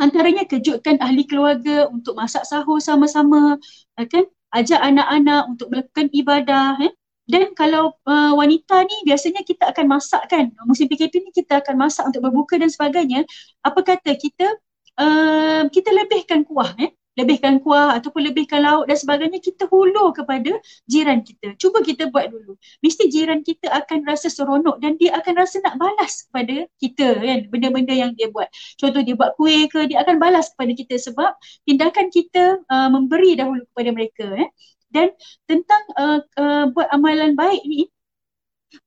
[0.01, 3.61] Antaranya kejutkan ahli keluarga untuk masak sahur sama-sama
[4.01, 4.25] uh, kan
[4.57, 6.93] ajak anak-anak untuk melakukan ibadah eh.
[7.29, 10.51] Dan kalau uh, wanita ni biasanya kita akan masak kan.
[10.67, 13.23] Musim PKP ni kita akan masak untuk berbuka dan sebagainya.
[13.63, 14.51] Apa kata kita
[14.99, 20.55] uh, kita lebihkan kuah eh lebihkan kuah ataupun lebihkan lauk dan sebagainya kita hulur kepada
[20.87, 21.59] jiran kita.
[21.59, 22.55] Cuba kita buat dulu.
[22.79, 27.39] Mesti jiran kita akan rasa seronok dan dia akan rasa nak balas kepada kita kan
[27.51, 28.47] benda-benda yang dia buat.
[28.79, 31.31] Contoh dia buat kuih ke dia akan balas kepada kita sebab
[31.67, 34.49] tindakan kita uh, memberi dahulu kepada mereka eh.
[34.91, 35.07] Dan
[35.47, 37.91] tentang uh, uh, buat amalan baik ni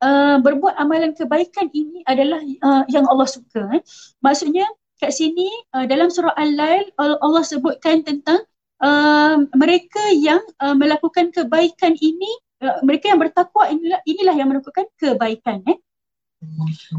[0.01, 3.69] Uh, berbuat amalan kebaikan ini adalah uh, yang Allah suka.
[3.77, 3.85] Eh.
[4.25, 4.65] Maksudnya
[5.05, 8.41] kat sini uh, dalam surah Al-Lail Allah sebutkan tentang
[8.81, 12.33] uh, mereka yang uh, melakukan kebaikan ini
[12.65, 15.77] uh, mereka yang bertakwa inilah inilah yang melakukan kebaikan eh.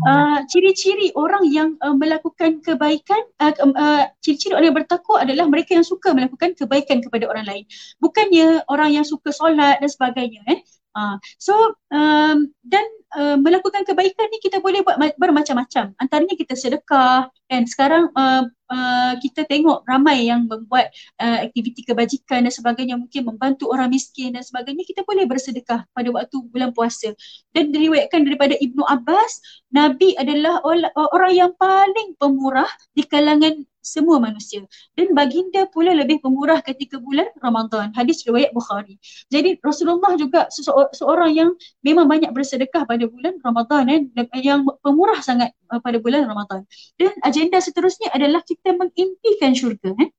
[0.09, 5.77] Uh, ciri-ciri orang yang uh, melakukan kebaikan uh, uh, ciri-ciri orang yang bertakwa adalah mereka
[5.77, 7.65] yang suka melakukan kebaikan kepada orang lain.
[8.01, 10.61] Bukannya orang yang suka solat dan sebagainya eh.
[10.97, 11.53] Uh, so
[11.93, 15.95] um, dan uh, melakukan kebaikan ni kita boleh buat bermacam-macam.
[15.97, 20.89] Antaranya kita sedekah dan sekarang uh, uh, kita tengok ramai yang membuat
[21.21, 26.09] uh, aktiviti kebajikan dan sebagainya mungkin membantu orang miskin dan sebagainya kita boleh bersedekah pada
[26.13, 27.13] waktu bulan puasa.
[27.53, 30.63] Dan diriwayatkan daripada Ibnu Abbas, Nabi adalah
[30.95, 34.65] orang yang paling pemurah di kalangan semua manusia.
[34.97, 37.93] Dan baginda pula lebih pemurah ketika bulan Ramadan.
[37.93, 38.97] Hadis riwayat Bukhari.
[39.29, 40.49] Jadi Rasulullah juga
[40.91, 41.49] seorang yang
[41.85, 44.01] memang banyak bersedekah pada bulan Ramadan eh,
[44.41, 46.63] yang pemurah sangat uh, pada bulan Ramadan.
[46.95, 50.09] Dan agenda seterusnya adalah kita mengimpikan syurga eh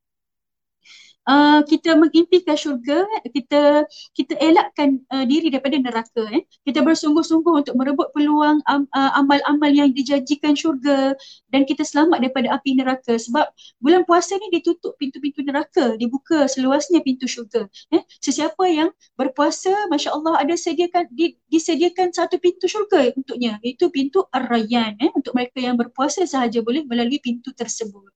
[1.26, 3.84] uh, kita mengimpikan syurga, kita
[4.14, 6.24] kita elakkan uh, diri daripada neraka.
[6.32, 6.42] Eh.
[6.64, 11.14] Kita bersungguh-sungguh untuk merebut peluang um, uh, amal-amal yang dijanjikan syurga
[11.50, 13.18] dan kita selamat daripada api neraka.
[13.18, 13.50] Sebab
[13.82, 17.66] bulan puasa ni ditutup pintu-pintu neraka, dibuka seluasnya pintu syurga.
[17.92, 18.02] Eh.
[18.22, 24.24] Sesiapa yang berpuasa, Masya Allah ada sediakan, di, disediakan satu pintu syurga untuknya, iaitu pintu
[24.30, 25.02] Ar-Rayyan.
[25.02, 25.10] Eh.
[25.12, 28.15] Untuk mereka yang berpuasa sahaja boleh melalui pintu tersebut.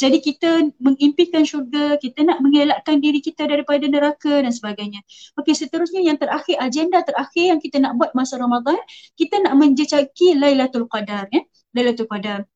[0.00, 5.04] Jadi kita mengimpikan syurga, kita nak mengelakkan diri kita daripada neraka dan sebagainya.
[5.36, 8.78] Okey, seterusnya yang terakhir, agenda terakhir yang kita nak buat masa Ramadan,
[9.14, 11.28] kita nak menjejaki Lailatul Qadar.
[11.28, 11.44] Ya?
[11.76, 12.48] Lailatul Qadar.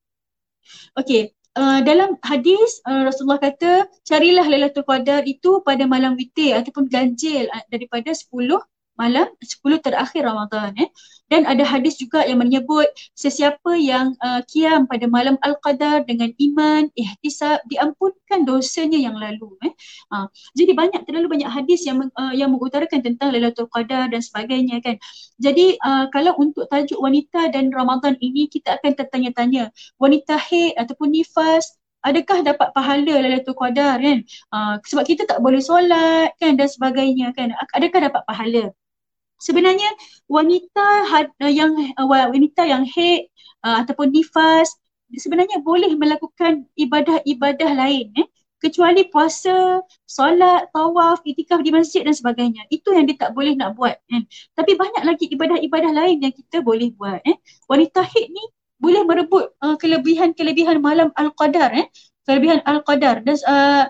[0.96, 6.88] Okey, uh, dalam hadis uh, Rasulullah kata, carilah Lailatul Qadar itu pada malam witir ataupun
[6.88, 8.32] ganjil uh, daripada 10
[8.98, 10.90] malam 10 terakhir Ramadan eh.
[11.28, 16.88] Dan ada hadis juga yang menyebut sesiapa yang uh, kiam pada malam Al-Qadar dengan iman,
[16.96, 19.72] ihtisab, diampunkan dosanya yang lalu eh.
[20.10, 20.26] Uh,
[20.58, 24.98] jadi banyak terlalu banyak hadis yang uh, yang mengutarakan tentang Lailatul Qadar dan sebagainya kan.
[25.38, 29.70] Jadi uh, kalau untuk tajuk wanita dan Ramadan ini kita akan tertanya-tanya
[30.02, 34.18] wanita haid ataupun nifas adakah dapat pahala Lailatul Qadar kan?
[34.54, 37.52] Uh, sebab kita tak boleh solat kan dan sebagainya kan.
[37.74, 38.64] Adakah dapat pahala?
[39.38, 39.88] Sebenarnya
[40.26, 40.86] wanita
[41.42, 43.30] uh, yang uh, wanita yang haid
[43.64, 44.74] uh, ataupun nifas
[45.16, 52.66] sebenarnya boleh melakukan ibadah-ibadah lain eh kecuali puasa, solat, tawaf, itikaf di masjid dan sebagainya.
[52.68, 53.96] Itu yang dia tak boleh nak buat.
[54.10, 54.22] Eh.
[54.54, 57.22] Tapi banyak lagi ibadah-ibadah lain yang kita boleh buat.
[57.22, 57.38] Eh.
[57.70, 58.44] Wanita haid ni
[58.78, 61.70] boleh merebut uh, kelebihan-kelebihan malam Al-Qadar.
[61.78, 61.86] Eh.
[62.26, 63.22] Kelebihan Al-Qadar.
[63.22, 63.86] Dan uh,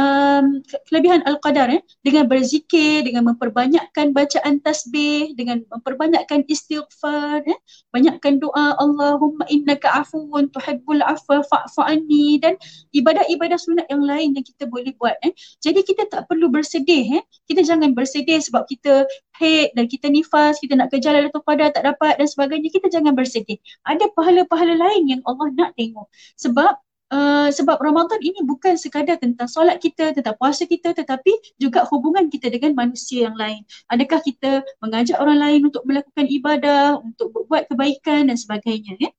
[0.00, 7.58] um, kelebihan Al-Qadar eh, dengan berzikir, dengan memperbanyakkan bacaan tasbih, dengan memperbanyakkan istighfar, eh,
[7.92, 12.56] banyakkan doa Allahumma innaka afuun tuhibbul afwa fa'fu anni dan
[12.96, 15.16] ibadah-ibadah sunat yang lain yang kita boleh buat.
[15.26, 15.32] Eh.
[15.60, 17.20] Jadi kita tak perlu bersedih.
[17.20, 17.22] Eh.
[17.44, 19.04] Kita jangan bersedih sebab kita
[19.36, 22.72] haid dan kita nifas, kita nak kejar Lailatul Qadar tak dapat dan sebagainya.
[22.72, 23.60] Kita jangan bersedih.
[23.84, 26.08] Ada pahala-pahala lain yang Allah nak tengok.
[26.38, 26.78] Sebab
[27.10, 32.30] Uh, sebab Ramadan ini bukan sekadar tentang solat kita, tentang puasa kita tetapi juga hubungan
[32.30, 33.66] kita dengan manusia yang lain.
[33.90, 38.94] Adakah kita mengajak orang lain untuk melakukan ibadah, untuk buat kebaikan dan sebagainya.
[39.02, 39.10] Ya?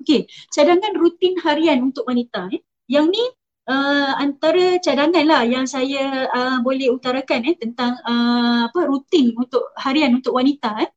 [0.00, 2.48] Okey, cadangan rutin harian untuk wanita.
[2.48, 2.60] Ya?
[2.88, 3.24] Yang ni
[3.68, 9.76] uh, antara cadangan lah yang saya uh, boleh utarakan eh, tentang uh, apa rutin untuk
[9.76, 10.88] harian untuk wanita.
[10.88, 10.90] Eh.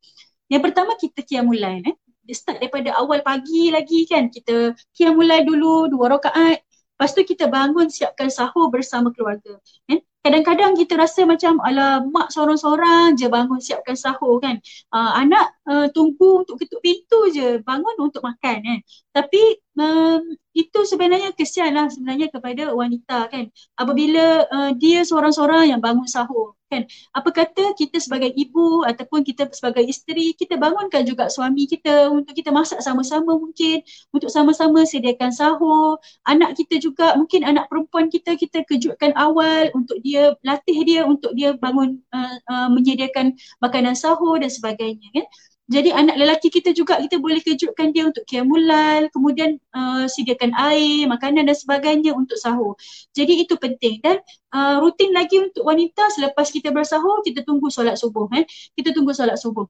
[0.48, 1.84] Yang pertama kita kiamulain.
[1.84, 1.96] Eh
[2.32, 4.32] start daripada awal pagi lagi kan.
[4.32, 6.64] Kita kiam mulai dulu dua rakaat.
[6.94, 9.60] Lepas tu kita bangun siapkan sahur bersama keluarga.
[9.90, 14.56] Kan kadang-kadang kita rasa macam ala mak seorang-seorang je bangun siapkan sahur kan.
[14.94, 18.80] Uh, anak uh, tunggu untuk ketuk pintu je bangun untuk makan kan.
[19.12, 20.22] Tapi um,
[20.54, 23.50] itu sebenarnya kesian lah sebenarnya kepada wanita kan.
[23.74, 26.86] Apabila uh, dia seorang-seorang yang bangun sahur kan.
[27.14, 32.34] Apa kata kita sebagai ibu ataupun kita sebagai isteri kita bangunkan juga suami kita untuk
[32.34, 33.82] kita masak sama-sama mungkin
[34.14, 35.98] untuk sama-sama sediakan sahur.
[36.26, 41.34] Anak kita juga mungkin anak perempuan kita kita kejutkan awal untuk dia latih dia untuk
[41.34, 45.26] dia bangun uh, uh, menyediakan makanan sahur dan sebagainya kan
[45.74, 51.10] jadi anak lelaki kita juga kita boleh kejutkan dia untuk kiamulal, kemudian uh, sediakan air,
[51.10, 52.78] makanan dan sebagainya untuk sahur.
[53.18, 54.22] Jadi itu penting dan
[54.54, 58.46] uh, rutin lagi untuk wanita selepas kita bersahur kita tunggu solat subuh eh.
[58.78, 59.66] Kita tunggu solat subuh.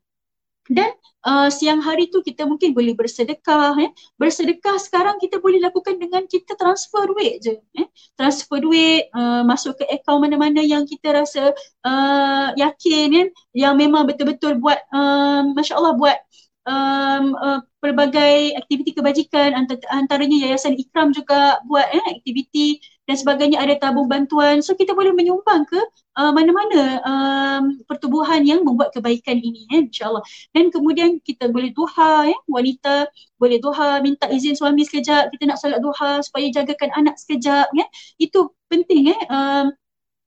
[0.72, 0.96] Dan
[1.28, 3.76] uh, siang hari tu kita mungkin boleh bersedekah.
[3.84, 3.92] Eh.
[4.16, 7.60] Bersedekah sekarang kita boleh lakukan dengan kita transfer duit je.
[7.80, 7.88] Eh.
[8.16, 11.52] Transfer duit uh, masuk ke akaun mana-mana yang kita rasa
[11.84, 13.28] uh, yakin eh.
[13.52, 16.18] yang memang betul-betul buat uh, Masya Allah buat
[16.68, 19.52] um, uh, pelbagai aktiviti kebajikan
[19.92, 24.64] antaranya Yayasan Ikram juga buat eh, aktiviti dan sebagainya ada tabung bantuan.
[24.64, 25.80] So kita boleh menyumbang ke
[26.16, 30.24] uh, mana-mana um, pertubuhan yang membuat kebaikan ini eh, insyaAllah.
[30.56, 35.60] Dan kemudian kita boleh duha eh, wanita boleh duha minta izin suami sekejap kita nak
[35.60, 37.88] solat duha supaya jagakan anak sekejap eh.
[38.24, 39.68] itu penting eh um,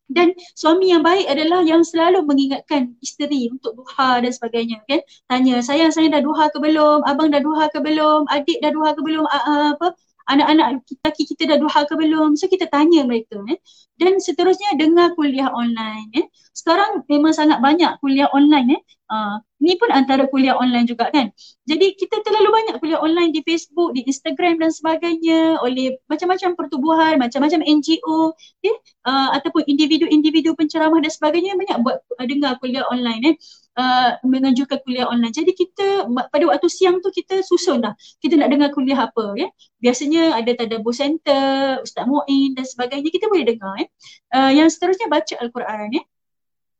[0.06, 5.02] dan suami yang baik adalah yang selalu mengingatkan isteri untuk duha dan sebagainya kan.
[5.26, 7.02] Tanya sayang saya dah duha ke belum?
[7.02, 8.30] Abang dah duha ke belum?
[8.30, 9.26] Adik dah duha ke belum?
[9.26, 13.58] Uh, apa anak-anak lelaki kita dah duha ke belum so kita tanya mereka eh.
[13.98, 16.26] dan seterusnya dengar kuliah online eh.
[16.50, 18.82] sekarang memang sangat banyak kuliah online eh.
[19.06, 21.30] Uh, ni pun antara kuliah online juga kan
[21.62, 27.14] jadi kita terlalu banyak kuliah online di Facebook, di Instagram dan sebagainya oleh macam-macam pertubuhan,
[27.22, 28.34] macam-macam NGO
[28.66, 28.76] eh.
[29.06, 33.36] uh, ataupun individu-individu penceramah dan sebagainya banyak buat uh, dengar kuliah online eh
[33.76, 35.32] uh, mengajukan kuliah online.
[35.32, 37.94] Jadi kita pada waktu siang tu kita susun dah.
[38.18, 39.48] Kita nak dengar kuliah apa ya.
[39.78, 43.86] Biasanya ada tadabbur center, Ustaz Muin dan sebagainya kita boleh dengar ya.
[44.32, 46.02] Uh, yang seterusnya baca Al-Quran ya.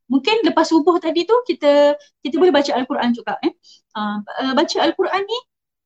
[0.06, 3.52] Mungkin lepas subuh tadi tu kita kita boleh baca Al-Quran juga eh.
[3.94, 5.38] Uh, baca Al-Quran ni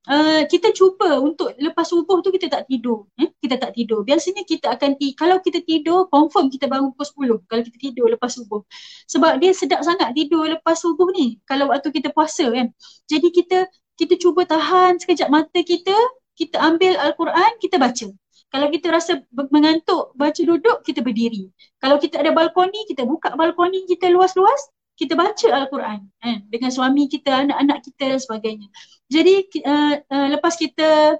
[0.08, 3.10] uh, kita cuba untuk lepas subuh tu kita tak tidur.
[3.20, 3.28] Eh?
[3.42, 4.06] Kita tak tidur.
[4.06, 8.06] Biasanya kita akan, ti- kalau kita tidur, confirm kita bangun pukul 10 kalau kita tidur
[8.08, 8.64] lepas subuh.
[9.10, 12.72] Sebab dia sedap sangat tidur lepas subuh ni kalau waktu kita puasa kan.
[13.10, 13.68] Jadi kita
[14.00, 15.92] kita cuba tahan sekejap mata kita,
[16.32, 18.08] kita ambil Al-Quran, kita baca.
[18.50, 19.20] Kalau kita rasa
[19.52, 21.52] mengantuk, baca duduk, kita berdiri.
[21.78, 27.06] Kalau kita ada balkoni, kita buka balkoni kita luas-luas, kita baca Al-Quran eh, dengan suami
[27.06, 28.68] kita, anak-anak kita dan sebagainya.
[29.10, 29.34] Jadi
[29.66, 31.18] uh, uh, lepas kita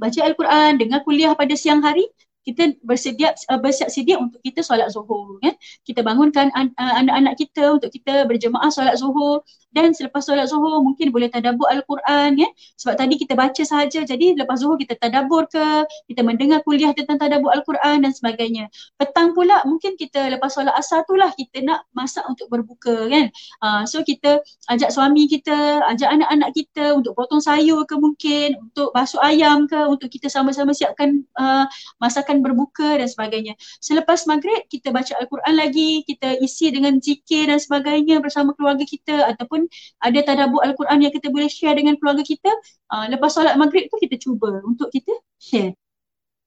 [0.00, 2.08] baca Al-Quran, dengar kuliah pada siang hari,
[2.46, 5.52] kita bersedia uh, bersiap sedia untuk kita solat zuhur kan
[5.84, 9.42] kita bangunkan an- uh, anak-anak kita untuk kita berjemaah solat zuhur.
[9.70, 12.48] Dan selepas solat zuhur mungkin boleh tadabbur al-Quran ya.
[12.74, 14.02] Sebab tadi kita baca sahaja.
[14.02, 18.66] Jadi lepas zuhur kita tadabbur ke kita mendengar kuliah tentang tadabbur al-Quran dan sebagainya.
[18.98, 23.30] Petang pula mungkin kita lepas solat asar tu lah kita nak masak untuk berbuka kan.
[23.62, 24.42] Uh, so kita
[24.74, 29.78] ajak suami kita ajak anak-anak kita untuk potong sayur ke mungkin untuk basuh ayam ke
[29.86, 31.62] untuk kita sama-sama siapkan uh,
[32.02, 33.58] masakan akan berbuka dan sebagainya.
[33.82, 39.26] Selepas maghrib kita baca Al-Quran lagi, kita isi dengan zikir dan sebagainya bersama keluarga kita
[39.34, 39.66] ataupun
[39.98, 42.54] ada tadabbur Al-Quran yang kita boleh share dengan keluarga kita.
[42.94, 45.10] Uh, lepas solat maghrib tu kita cuba untuk kita
[45.42, 45.74] share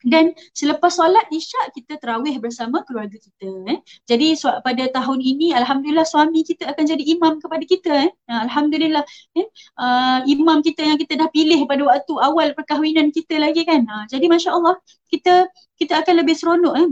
[0.04, 3.80] dan selepas solat isyak kita terawih bersama keluarga kita eh.
[4.04, 8.12] Jadi pada tahun ini alhamdulillah suami kita akan jadi imam kepada kita eh.
[8.28, 9.04] Alhamdulillah
[9.40, 9.48] eh.
[9.80, 13.88] Uh, imam kita yang kita dah pilih pada waktu awal perkahwinan kita lagi kan.
[13.88, 14.76] Uh, jadi masya-Allah
[15.08, 15.48] kita
[15.80, 16.86] kita akan lebih seronok eh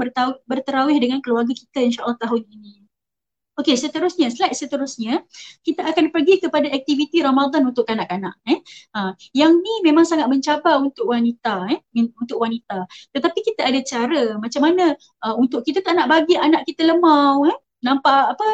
[0.47, 2.80] berterawih dengan keluarga kita insya-Allah tahun ini.
[3.59, 5.27] Okey, seterusnya, slide seterusnya,
[5.67, 8.31] kita akan pergi kepada aktiviti Ramadan untuk kanak-kanak.
[8.47, 8.63] Eh.
[8.95, 11.83] Ha, yang ni memang sangat mencabar untuk wanita, eh,
[12.15, 12.87] untuk wanita.
[13.11, 14.95] Tetapi kita ada cara macam mana
[15.27, 17.57] uh, untuk kita tak nak bagi anak kita lemah, eh.
[17.83, 18.47] nampak apa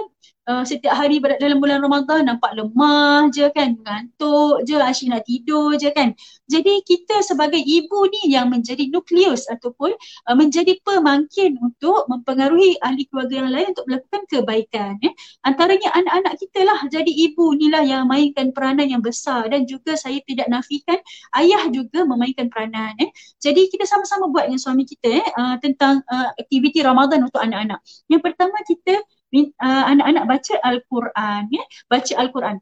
[0.48, 5.24] uh, setiap hari berada dalam bulan Ramadan nampak lemah je kan, ngantuk je, asyik nak
[5.28, 6.16] tidur je kan.
[6.48, 9.92] Jadi kita sebagai ibu ni yang menjadi nukleus ataupun
[10.32, 14.94] uh, menjadi pemangkin untuk mempengaruhi ahli keluarga yang lain untuk melakukan kebaikan.
[15.04, 15.14] Eh.
[15.44, 20.00] Antaranya anak-anak kita lah jadi ibu ni lah yang mainkan peranan yang besar dan juga
[20.00, 20.98] saya tidak nafikan
[21.36, 22.96] ayah juga memainkan peranan.
[23.04, 23.12] Eh.
[23.44, 27.84] Jadi kita sama-sama buat dengan suami kita eh, uh, tentang uh, aktiviti Ramadan untuk anak-anak.
[28.08, 29.04] Yang pertama kita
[29.36, 31.64] uh, anak-anak baca Al-Quran ya.
[31.92, 32.58] Baca Al-Quran.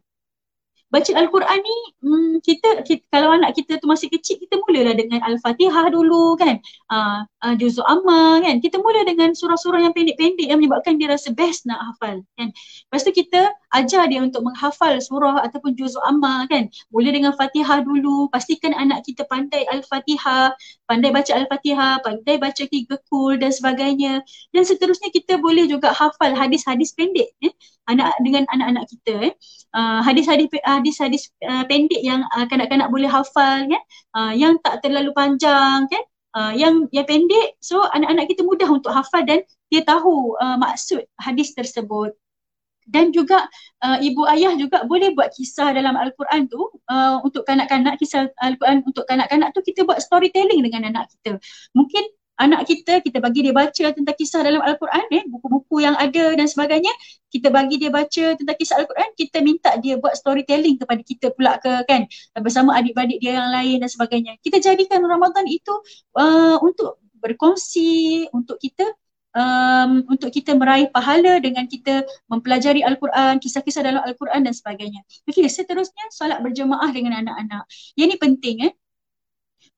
[0.93, 5.20] Baca Al-Quran ni hmm, kita, kita kalau anak kita tu masih kecil kita mulalah dengan
[5.28, 6.61] Al-Fatihah dulu kan.
[6.88, 8.61] Uh, uh, Juzul Amma kan.
[8.61, 12.53] Kita mula dengan surah-surah yang pendek-pendek yang menyebabkan dia rasa best nak hafal kan.
[12.53, 16.71] Lepas tu kita ajar dia untuk menghafal surah ataupun Juzul Amma kan?
[16.95, 18.32] Mula dengan Fatihah dulu.
[18.32, 20.55] Pastikan anak kita pandai Al-Fatihah
[20.88, 24.23] pandai baca Al-Fatihah pandai baca tiga kul dan sebagainya.
[24.55, 27.53] Dan seterusnya kita boleh juga hafal hadis-hadis pendek eh?
[27.91, 29.34] anak dengan anak-anak kita eh?
[29.76, 33.84] uh, hadis-hadis hadis-hadis uh, pendek yang uh, kanak-kanak boleh hafal kan?
[34.15, 36.03] Uh, yang tak terlalu panjang kan?
[36.36, 39.39] Uh, yang yang pendek so anak-anak kita mudah untuk hafal dan
[39.71, 42.11] dia tahu uh, maksud hadis tersebut
[42.86, 43.50] dan juga
[43.82, 48.86] uh, ibu ayah juga boleh buat kisah dalam al-Quran tu uh, untuk kanak-kanak kisah al-Quran
[48.86, 51.42] untuk kanak-kanak tu kita buat storytelling dengan anak kita
[51.74, 52.06] mungkin
[52.36, 56.48] anak kita, kita bagi dia baca tentang kisah dalam Al-Quran, eh, buku-buku yang ada dan
[56.48, 56.92] sebagainya,
[57.32, 61.56] kita bagi dia baca tentang kisah Al-Quran, kita minta dia buat storytelling kepada kita pula
[61.64, 62.04] ke kan,
[62.44, 64.36] bersama adik-adik dia yang lain dan sebagainya.
[64.44, 65.74] Kita jadikan Ramadan itu
[66.20, 68.86] uh, untuk berkongsi, untuk kita
[69.36, 75.04] um, untuk kita meraih pahala dengan kita mempelajari Al-Quran, kisah-kisah dalam Al-Quran dan sebagainya.
[75.28, 77.68] Okey, seterusnya solat berjemaah dengan anak-anak.
[78.00, 78.74] Yang ini penting eh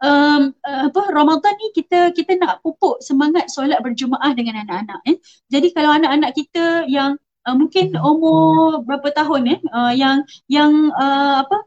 [0.04, 5.18] um, uh, apa Ramadan ni kita kita nak pupuk semangat solat berjemaah dengan anak-anak eh.
[5.50, 10.18] Jadi kalau anak-anak kita yang uh, mungkin umur berapa tahun eh uh, yang
[10.50, 11.58] yang uh, apa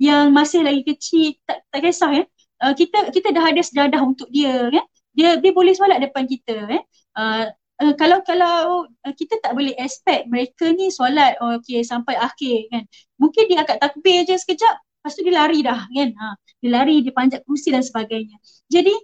[0.00, 2.26] yang masih lagi kecil tak tak kisah eh.
[2.62, 4.86] Uh, kita kita dah ada sejadah untuk dia kan.
[5.14, 6.82] Dia dia boleh solat depan kita eh.
[7.14, 12.14] Uh, Uh, kalau kalau uh, kita tak boleh expect mereka ni solat oh, okay, sampai
[12.14, 12.86] akhir kan
[13.18, 16.08] mungkin dia akan takbir je sekejap Lepas tu dia lari dah kan.
[16.16, 16.26] Ha,
[16.64, 18.40] dia lari, dia panjat kursi dan sebagainya.
[18.72, 18.96] Jadi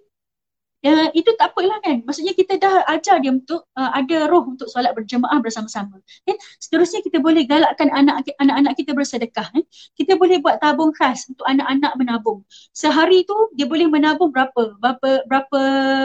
[0.85, 2.01] uh, itu tak apalah kan.
[2.05, 6.01] Maksudnya kita dah ajar dia untuk uh, ada roh untuk solat berjemaah bersama-sama.
[6.25, 6.37] Kan?
[6.61, 9.49] Seterusnya kita boleh galakkan anak anak kita bersedekah.
[9.53, 9.65] Kan?
[9.97, 12.45] Kita boleh buat tabung khas untuk anak-anak menabung.
[12.73, 14.77] Sehari tu dia boleh menabung berapa?
[14.81, 15.61] Berapa berapa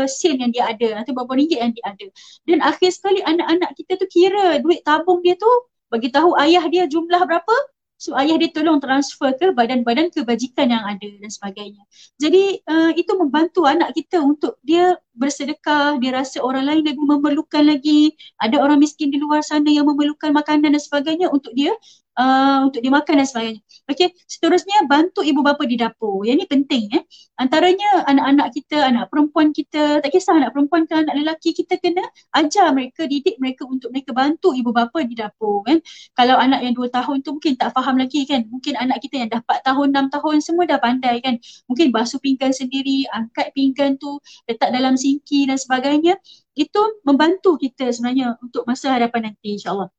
[0.09, 2.07] sen yang dia ada atau berapa ringgit yang dia ada.
[2.43, 5.49] Dan akhir sekali anak-anak kita tu kira duit tabung dia tu
[5.87, 7.55] bagi tahu ayah dia jumlah berapa
[7.95, 11.83] So ayah dia tolong transfer ke badan-badan kebajikan yang ada dan sebagainya.
[12.19, 17.63] Jadi uh, itu membantu anak kita untuk dia bersedekah, dia rasa orang lain lebih memerlukan
[17.63, 18.11] lagi.
[18.43, 21.71] Ada orang miskin di luar sana yang memerlukan makanan dan sebagainya untuk dia
[22.19, 23.61] uh, untuk dimakan dan sebagainya.
[23.85, 26.25] Okey, seterusnya bantu ibu bapa di dapur.
[26.25, 27.03] Yang ini penting eh.
[27.37, 32.01] Antaranya anak-anak kita, anak perempuan kita, tak kisah anak perempuan ke anak lelaki, kita kena
[32.39, 35.77] ajar mereka, didik mereka untuk mereka bantu ibu bapa di dapur kan.
[36.15, 38.47] Kalau anak yang dua tahun tu mungkin tak faham lagi kan.
[38.47, 41.35] Mungkin anak kita yang dah 4 tahun, 6 tahun semua dah pandai kan.
[41.67, 46.15] Mungkin basuh pinggan sendiri, angkat pinggan tu, letak dalam sinki dan sebagainya.
[46.55, 49.91] Itu membantu kita sebenarnya untuk masa hadapan nanti insyaAllah.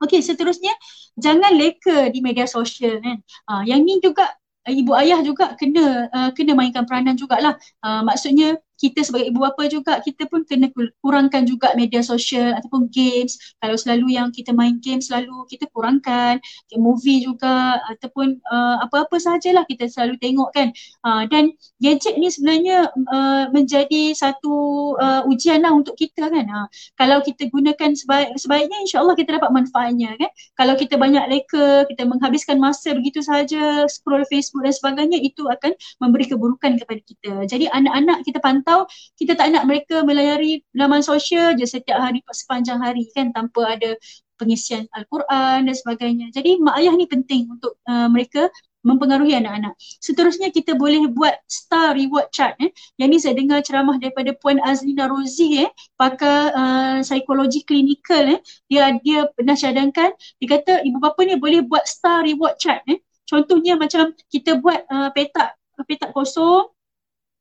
[0.00, 0.72] Okey, seterusnya
[1.20, 3.20] jangan leka di media sosial kan.
[3.44, 4.32] Uh, yang ni juga
[4.64, 7.56] ibu ayah juga kena uh, kena mainkan peranan jugalah.
[7.84, 10.72] Uh, maksudnya kita sebagai ibu bapa juga kita pun kena
[11.04, 13.36] kurangkan juga media sosial ataupun games.
[13.60, 16.40] Kalau selalu yang kita main game selalu kita kurangkan.
[16.72, 20.72] Game movie juga ataupun uh, apa-apa sahajalah kita selalu tengok kan.
[21.04, 21.52] Uh, dan
[21.84, 24.54] gadget ni sebenarnya uh, menjadi satu
[24.96, 26.48] uh, ujian lah untuk kita kan.
[26.48, 26.66] Uh,
[26.96, 30.30] kalau kita gunakan sebaik, sebaiknya insyaAllah kita dapat manfaatnya kan.
[30.56, 35.76] Kalau kita banyak leka kita menghabiskan masa begitu sahaja scroll Facebook dan sebagainya itu akan
[36.00, 37.32] memberi keburukan kepada kita.
[37.50, 38.86] Jadi anak-anak kita pantau atau
[39.18, 43.98] kita tak nak mereka melayari laman sosial je setiap hari sepanjang hari kan tanpa ada
[44.38, 46.30] pengisian Al-Quran dan sebagainya.
[46.30, 48.46] Jadi mak ayah ni penting untuk uh, mereka
[48.80, 49.76] mempengaruhi anak-anak.
[50.00, 52.72] Seterusnya kita boleh buat star reward chart eh.
[52.96, 58.40] Yang ni saya dengar ceramah daripada Puan Azlina Rozi eh, pakar uh, psikologi klinikal eh.
[58.72, 63.02] Dia dia pernah cadangkan, dia kata ibu bapa ni boleh buat star reward chart eh.
[63.28, 66.68] Contohnya macam kita buat uh, petak petak kosong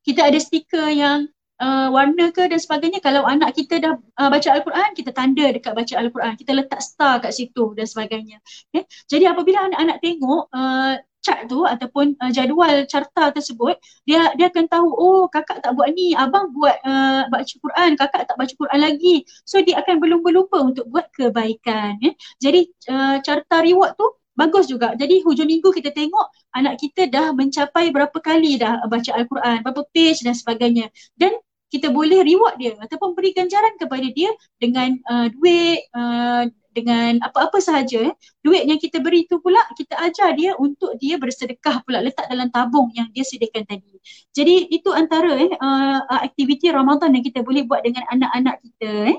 [0.10, 1.30] kita ada stiker yang
[1.62, 2.98] uh, warna ke dan sebagainya.
[3.04, 6.34] Kalau anak kita dah uh, baca Al-Quran kita tanda dekat baca Al-Quran.
[6.34, 8.42] Kita letak star kat situ dan sebagainya.
[8.74, 8.90] Okay?
[9.06, 13.76] jadi apabila anak-anak tengok uh, chart tu ataupun uh, jadual carta tersebut
[14.08, 18.24] dia dia akan tahu oh kakak tak buat ni abang buat uh, baca Quran kakak
[18.26, 19.28] tak baca Quran lagi.
[19.46, 22.02] So dia akan berlumba-lumba untuk buat kebaikan.
[22.02, 22.16] Eh.
[22.42, 24.08] jadi uh, carta reward tu
[24.40, 24.96] bagus juga.
[24.96, 29.84] Jadi hujung minggu kita tengok anak kita dah mencapai berapa kali dah baca Al-Quran, berapa
[29.92, 30.88] page dan sebagainya.
[31.20, 31.36] Dan
[31.70, 37.60] kita boleh reward dia ataupun beri ganjaran kepada dia dengan uh, duit, uh, dengan apa-apa
[37.62, 38.10] sahaja.
[38.10, 38.14] Eh.
[38.42, 42.50] Duit yang kita beri tu pula kita ajar dia untuk dia bersedekah pula letak dalam
[42.50, 44.00] tabung yang dia sediakan tadi.
[44.34, 48.92] Jadi itu antara eh, uh, aktiviti Ramadan yang kita boleh buat dengan anak-anak kita.
[49.14, 49.18] Eh.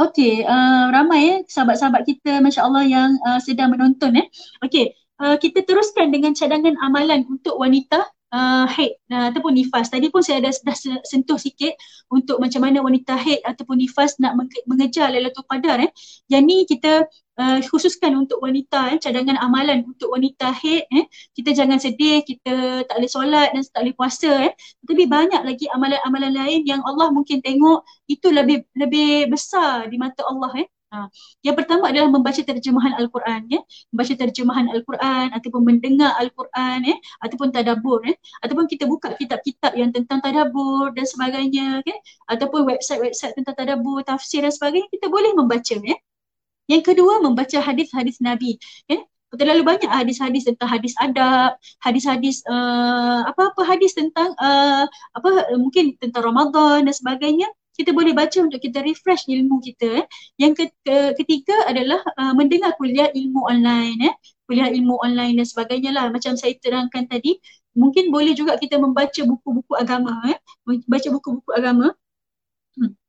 [0.00, 4.26] Okey, uh, ramai eh sahabat-sahabat kita masya-Allah yang uh, sedang menonton eh.
[4.64, 9.92] Okey, uh, kita teruskan dengan cadangan amalan untuk wanita uh, haid uh, ataupun nifas.
[9.92, 11.76] Tadi pun saya dah, dah sentuh sikit
[12.08, 15.92] untuk macam mana wanita haid ataupun nifas nak mengejar Lailatul Qadar eh.
[16.32, 17.04] Yang ni kita
[17.40, 21.04] uh, khususkan untuk wanita eh, cadangan amalan untuk wanita haid eh.
[21.32, 24.52] Kita jangan sedih, kita tak boleh solat dan tak boleh puasa eh.
[24.84, 27.80] Tapi banyak lagi amalan-amalan lain yang Allah mungkin tengok
[28.12, 30.68] itu lebih lebih besar di mata Allah eh.
[30.90, 31.06] Ha.
[31.46, 33.62] Yang pertama adalah membaca terjemahan Al-Quran ya.
[33.94, 38.14] Membaca terjemahan Al-Quran ataupun mendengar Al-Quran ya ataupun tadabbur ya.
[38.42, 41.96] Ataupun kita buka kitab-kitab yang tentang tadabbur dan sebagainya ya.
[42.26, 45.96] Ataupun website-website tentang tadabbur, tafsir dan sebagainya kita boleh membaca ya.
[46.70, 49.02] Yang kedua membaca hadis-hadis Nabi ya.
[49.30, 51.54] Terlalu banyak hadis-hadis tentang hadis adab,
[51.86, 57.46] hadis-hadis uh, apa-apa hadis tentang uh, apa mungkin tentang Ramadan dan sebagainya
[57.80, 60.04] kita boleh baca untuk kita refresh ilmu kita.
[60.04, 60.06] Eh.
[60.36, 60.68] Yang
[61.16, 63.98] ketiga adalah uh, mendengar kuliah ilmu online.
[64.04, 64.14] Eh.
[64.44, 66.12] Kuliah ilmu online dan sebagainya lah.
[66.12, 67.40] Macam saya terangkan tadi,
[67.72, 70.12] mungkin boleh juga kita membaca buku-buku agama.
[70.28, 70.36] Eh.
[70.84, 71.96] Baca buku-buku agama.
[72.76, 72.99] Hmm.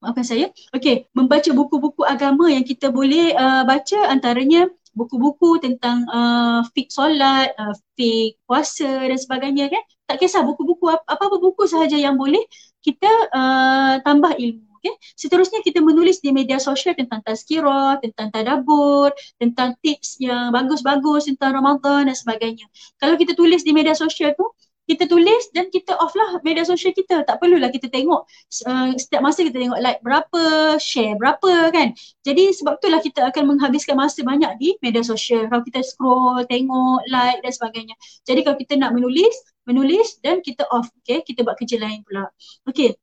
[0.00, 0.46] Maafkan saya.
[0.72, 4.64] Okey, membaca buku-buku agama yang kita boleh uh, baca antaranya
[4.96, 9.82] buku-buku tentang uh, fik solat, uh, fik puasa dan sebagainya kan.
[10.08, 12.40] Tak kisah buku-buku apa-apa buku sahaja yang boleh
[12.80, 14.70] kita uh, tambah ilmu.
[14.80, 14.96] Okay.
[15.12, 21.60] Seterusnya kita menulis di media sosial tentang tazkirah, tentang tadabur, tentang tips yang bagus-bagus tentang
[21.60, 22.64] Ramadan dan sebagainya.
[22.96, 24.48] Kalau kita tulis di media sosial tu,
[24.90, 27.22] kita tulis dan kita off lah media sosial kita.
[27.22, 28.26] Tak perlulah kita tengok
[28.66, 31.94] uh, setiap masa kita tengok like berapa, share berapa kan.
[32.26, 35.46] Jadi sebab itulah kita akan menghabiskan masa banyak di media sosial.
[35.46, 37.94] Kalau kita scroll, tengok, like dan sebagainya.
[38.26, 42.26] Jadi kalau kita nak menulis, menulis dan kita off, okay, kita buat kerja lain pula.
[42.66, 42.98] Okay,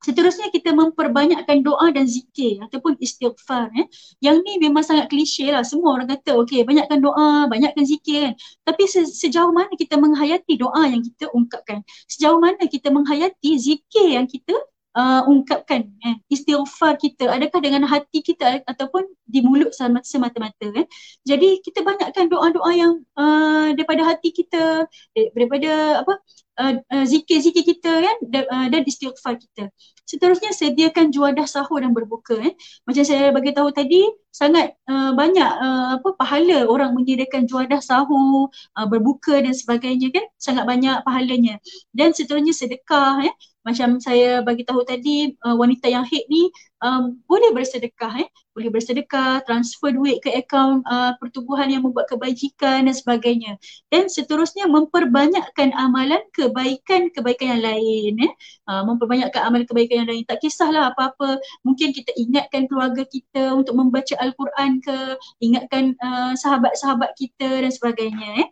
[0.00, 3.68] Seterusnya kita memperbanyakkan doa dan zikir ataupun istighfar.
[3.76, 3.86] Eh.
[4.24, 5.60] Yang ni memang sangat klise lah.
[5.60, 8.34] Semua orang kata okay banyakkan doa, banyakkan zikir kan.
[8.64, 11.84] Tapi se- sejauh mana kita menghayati doa yang kita ungkapkan.
[12.08, 14.56] Sejauh mana kita menghayati zikir yang kita
[14.96, 20.86] uh, ungkapkan eh, istighfar kita adakah dengan hati kita ataupun di mulut semata-mata kan
[21.22, 24.86] jadi kita banyakkan doa-doa yang uh, daripada hati kita
[25.34, 26.14] daripada apa
[26.60, 29.72] uh, uh, zikir-zikir kita kan dan, uh, dan istighfar kita.
[30.04, 32.54] Seterusnya sediakan juadah sahur dan berbuka eh.
[32.82, 34.02] macam saya bagi tahu tadi
[34.34, 40.26] sangat uh, banyak uh, apa pahala orang menyediakan juadah sahur uh, berbuka dan sebagainya kan.
[40.36, 41.62] Sangat banyak pahalanya.
[41.94, 46.48] Dan seterusnya sedekah eh macam saya bagi tahu tadi uh, wanita yang haid ni
[46.80, 48.28] um, boleh bersedekah eh.
[48.50, 53.60] Boleh bersedekah transfer duit ke akaun uh, pertubuhan yang membuat kebajikan dan sebagainya.
[53.92, 58.32] Dan seterusnya memperbanyakkan amalan kebaikan-kebaikan yang lain eh.
[58.64, 60.24] Uh, memperbanyakkan amalan kebaikan yang lain.
[60.24, 61.36] Tak kisahlah apa-apa.
[61.62, 64.96] Mungkin kita ingatkan keluarga kita untuk membaca al-Quran ke
[65.44, 68.48] ingatkan uh, sahabat-sahabat kita dan sebagainya eh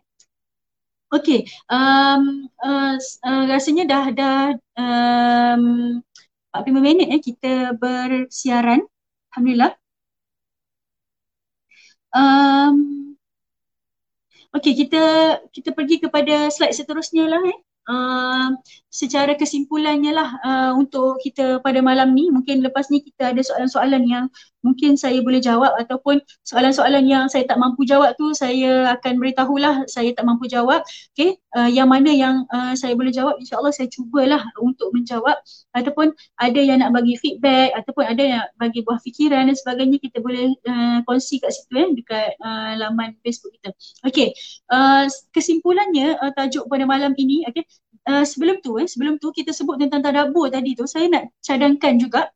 [1.09, 1.41] Okey,
[1.73, 2.93] um, uh,
[3.25, 5.97] uh, rasanya dah dah um,
[6.53, 8.85] 45 minit eh kita bersiaran.
[9.33, 9.73] Alhamdulillah.
[12.13, 13.17] Um,
[14.55, 14.97] Okey, kita
[15.53, 17.57] kita pergi kepada slide seterusnya lah eh.
[17.89, 18.49] Uh,
[18.89, 24.03] secara kesimpulannya lah uh, untuk kita pada malam ni mungkin lepas ni kita ada soalan-soalan
[24.09, 24.25] yang
[24.65, 29.87] mungkin saya boleh jawab ataupun soalan-soalan yang saya tak mampu jawab tu saya akan beritahulah
[29.87, 30.83] saya tak mampu jawab.
[31.15, 35.39] Okay uh, yang mana yang uh, saya boleh jawab insyaAllah saya cubalah untuk menjawab.
[35.71, 36.11] Ataupun
[36.41, 40.51] ada yang nak bagi feedback ataupun ada yang bagi buah fikiran dan sebagainya kita boleh
[40.67, 43.71] uh, kongsi kat situ eh dekat uh, laman Facebook kita.
[44.03, 44.35] Okay
[44.73, 47.63] uh, kesimpulannya uh, tajuk pada malam ini okay
[48.09, 52.01] uh, sebelum tu eh sebelum tu kita sebut tentang tadabbur tadi tu saya nak cadangkan
[52.01, 52.33] juga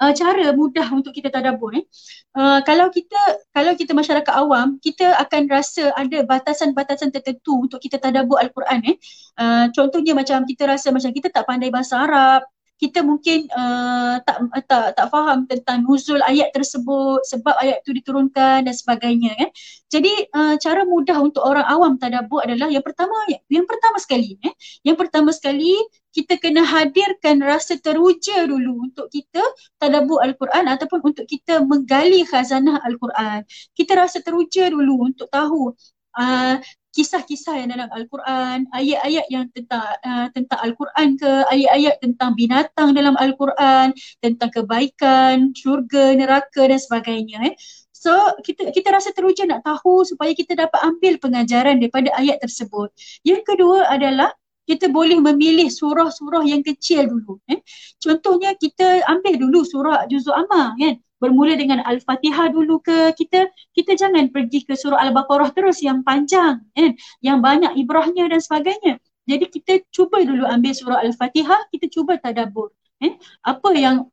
[0.00, 1.84] uh, cara mudah untuk kita tadabbur eh.
[2.32, 3.18] Uh, kalau kita
[3.52, 8.96] kalau kita masyarakat awam, kita akan rasa ada batasan-batasan tertentu untuk kita tadabbur al-Quran eh.
[9.36, 12.48] Uh, contohnya macam kita rasa macam kita tak pandai bahasa Arab,
[12.80, 18.64] kita mungkin uh, tak tak tak faham tentang nuzul ayat tersebut sebab ayat itu diturunkan
[18.64, 19.52] dan sebagainya kan.
[19.92, 23.12] Jadi uh, cara mudah untuk orang awam tadabbur adalah yang pertama
[23.52, 25.76] yang pertama sekali eh yang pertama sekali
[26.10, 29.44] kita kena hadirkan rasa teruja dulu untuk kita
[29.78, 33.44] tadabbur al-Quran ataupun untuk kita menggali khazanah al-Quran.
[33.76, 35.76] Kita rasa teruja dulu untuk tahu
[36.18, 36.56] uh,
[36.90, 43.14] kisah-kisah yang dalam Al-Quran, ayat-ayat yang tentang uh, tentang Al-Quran ke, ayat-ayat tentang binatang dalam
[43.14, 47.38] Al-Quran, tentang kebaikan, syurga, neraka dan sebagainya.
[47.50, 47.54] Eh.
[47.94, 48.10] So
[48.40, 52.90] kita kita rasa teruja nak tahu supaya kita dapat ambil pengajaran daripada ayat tersebut.
[53.22, 54.32] Yang kedua adalah
[54.64, 57.42] kita boleh memilih surah-surah yang kecil dulu.
[57.50, 57.60] Eh.
[57.98, 60.94] Contohnya kita ambil dulu surah Juzul Amma kan.
[61.20, 66.64] Bermula dengan Al-Fatihah dulu ke kita kita jangan pergi ke surah Al-Baqarah terus yang panjang
[66.72, 66.92] kan.
[67.20, 68.96] Yang banyak ibrahnya dan sebagainya.
[69.28, 72.72] Jadi kita cuba dulu ambil surah Al-Fatihah, kita cuba tadabbur.
[73.00, 73.14] Eh,
[73.44, 74.08] apa yang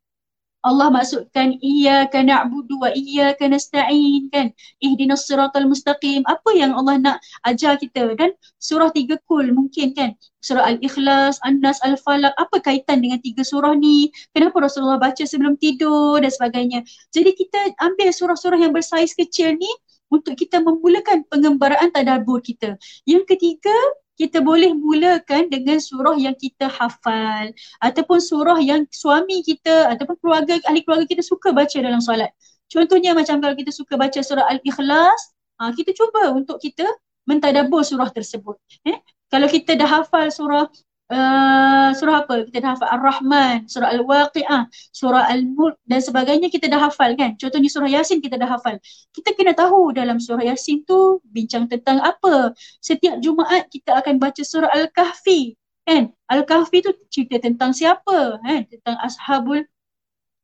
[0.67, 4.51] Allah maksudkan iyyaka na'budu wa iyyaka nasta'in kan?
[4.83, 6.27] Ihdinas siratal mustaqim.
[6.27, 8.11] Apa yang Allah nak ajar kita?
[8.19, 10.11] Dan surah tiga kul mungkin kan?
[10.43, 12.35] Surah al-ikhlas an-nas al-falaq.
[12.35, 14.11] Apa kaitan dengan tiga surah ni?
[14.35, 16.83] Kenapa Rasulullah baca sebelum tidur dan sebagainya?
[17.15, 19.71] Jadi kita ambil surah-surah yang bersaiz kecil ni
[20.07, 22.75] untuk kita memulakan pengembaraan tadabbur kita
[23.07, 23.73] yang ketiga
[24.17, 30.57] kita boleh mulakan dengan surah yang kita hafal ataupun surah yang suami kita ataupun keluarga
[30.65, 32.33] ahli keluarga kita suka baca dalam solat.
[32.67, 36.83] Contohnya macam kalau kita suka baca surah Al-Ikhlas, ha, kita cuba untuk kita
[37.29, 38.57] mentadabbur surah tersebut.
[38.89, 38.97] Eh?
[39.29, 40.65] Kalau kita dah hafal surah
[41.11, 42.47] uh, surah apa?
[42.47, 47.35] Kita dah hafal Ar-Rahman, surah Al-Waqi'ah, surah Al-Mulk dan sebagainya kita dah hafal kan.
[47.39, 48.79] Contohnya surah Yasin kita dah hafal.
[49.15, 52.51] Kita kena tahu dalam surah Yasin tu bincang tentang apa.
[52.83, 55.55] Setiap Jumaat kita akan baca surah Al-Kahfi
[55.87, 56.11] kan.
[56.27, 58.67] Al-Kahfi tu cerita tentang siapa kan?
[58.67, 59.63] Tentang Ashabul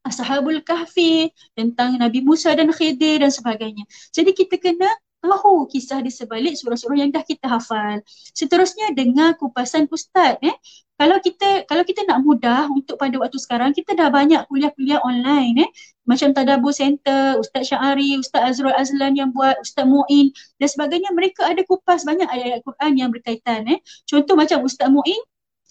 [0.04, 3.88] Ashabul Kahfi, tentang Nabi Musa dan Khidir dan sebagainya.
[4.12, 4.92] Jadi kita kena
[5.24, 8.04] tahu kisah di sebalik surah-surah yang dah kita hafal.
[8.36, 10.56] Seterusnya dengar kupasan ustaz eh.
[11.00, 15.68] Kalau kita kalau kita nak mudah untuk pada waktu sekarang kita dah banyak kuliah-kuliah online
[15.68, 15.70] eh.
[16.04, 21.48] Macam Tadabbur Center, Ustaz Syahari, Ustaz Azrul Azlan yang buat, Ustaz Muin dan sebagainya mereka
[21.48, 23.80] ada kupas banyak ayat-ayat Quran yang berkaitan eh.
[24.04, 25.20] Contoh macam Ustaz Muin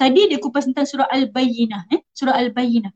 [0.00, 2.92] tadi dia kupas tentang surah Al-Bayyinah eh, surah Al-Bayyinah.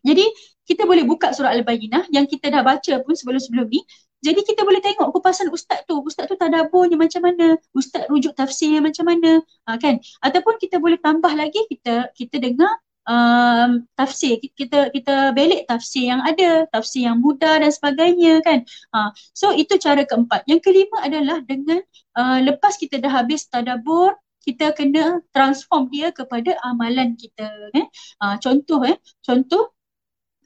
[0.00, 0.24] Jadi
[0.64, 3.82] kita boleh buka surah Al-Bayyinah yang kita dah baca pun sebelum-sebelum ni
[4.20, 8.76] jadi kita boleh tengok kupasan ustaz tu, ustaz tu tadaburnya macam mana, ustaz rujuk tafsir
[8.84, 9.96] macam mana, ha, kan?
[10.20, 12.68] Ataupun kita boleh tambah lagi kita kita dengar
[13.08, 18.60] um, tafsir, kita kita belik tafsir yang ada, tafsir yang mudah dan sebagainya kan.
[18.92, 20.44] Ha, so itu cara keempat.
[20.44, 21.80] Yang kelima adalah dengan
[22.20, 27.48] uh, lepas kita dah habis tadabur, kita kena transform dia kepada amalan kita.
[27.76, 27.86] Eh?
[28.24, 29.76] Ha, contoh eh, contoh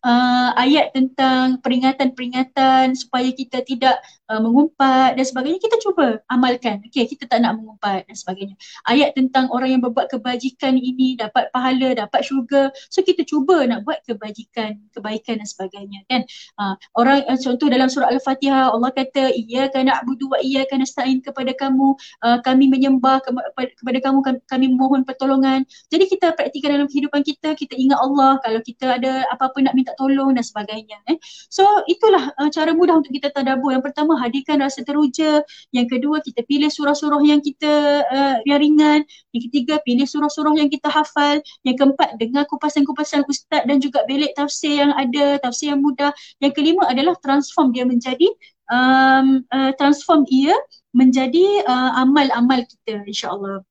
[0.04, 3.96] uh, ayat tentang peringatan-peringatan supaya kita tidak
[4.28, 6.84] uh, mengumpat dan sebagainya kita cuba amalkan.
[6.84, 8.54] Okey, kita tak nak mengumpat dan sebagainya.
[8.86, 12.68] Ayat tentang orang yang berbuat kebajikan ini dapat pahala, dapat syurga.
[12.92, 16.22] So kita cuba nak buat kebajikan, kebaikan dan sebagainya kan.
[16.60, 21.56] Uh, orang uh, contoh dalam surah Al-Fatihah Allah kata iyyaka na'budu wa iyyaka nasta'in kepada
[21.56, 25.64] kamu uh, kami menyembah ke- kepada kamu kami mohon pertolongan.
[25.88, 29.93] Jadi kita praktikkan dalam kehidupan kita, kita ingat Allah kalau kita ada apa-apa nak minta
[29.98, 30.98] tolong dan sebagainya.
[31.10, 31.16] Eh.
[31.48, 33.74] So itulah uh, cara mudah untuk kita tadabur.
[33.74, 35.42] Yang pertama hadirkan rasa teruja.
[35.70, 39.00] Yang kedua kita pilih surah-surah yang kita uh, yang ringan.
[39.34, 41.42] Yang ketiga pilih surah-surah yang kita hafal.
[41.66, 46.14] Yang keempat dengar kupasan-kupasan ustaz dan juga belik tafsir yang ada, tafsir yang mudah.
[46.38, 48.26] Yang kelima adalah transform dia menjadi
[48.70, 50.54] um, uh, transform ia
[50.94, 53.66] menjadi uh, amal-amal kita insya-Allah.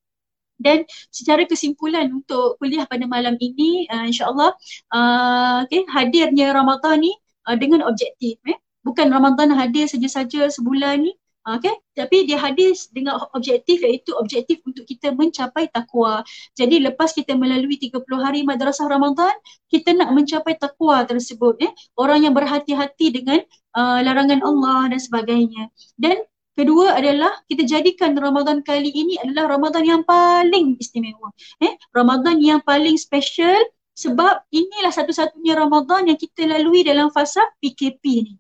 [0.58, 4.52] Dan secara kesimpulan untuk kuliah pada malam ini uh, insyaAllah
[4.94, 7.14] uh, okay, hadirnya Ramadan ni
[7.48, 8.40] uh, dengan objektif.
[8.48, 8.58] Eh?
[8.84, 11.14] Bukan Ramadan hadir saja-saja sebulan ni.
[11.44, 11.76] Uh, okay?
[11.98, 16.24] Tapi dia hadir dengan objektif iaitu objektif untuk kita mencapai takwa.
[16.56, 19.34] Jadi lepas kita melalui 30 hari madrasah Ramadan,
[19.68, 21.60] kita nak mencapai takwa tersebut.
[21.60, 21.72] Eh?
[22.00, 23.44] Orang yang berhati-hati dengan
[23.76, 25.68] uh, larangan Allah dan sebagainya.
[26.00, 26.24] Dan
[26.54, 31.34] Kedua adalah kita jadikan Ramadan kali ini adalah Ramadan yang paling istimewa.
[31.58, 33.58] Eh, Ramadan yang paling special
[33.98, 38.34] sebab inilah satu-satunya Ramadan yang kita lalui dalam fasa PKP ni.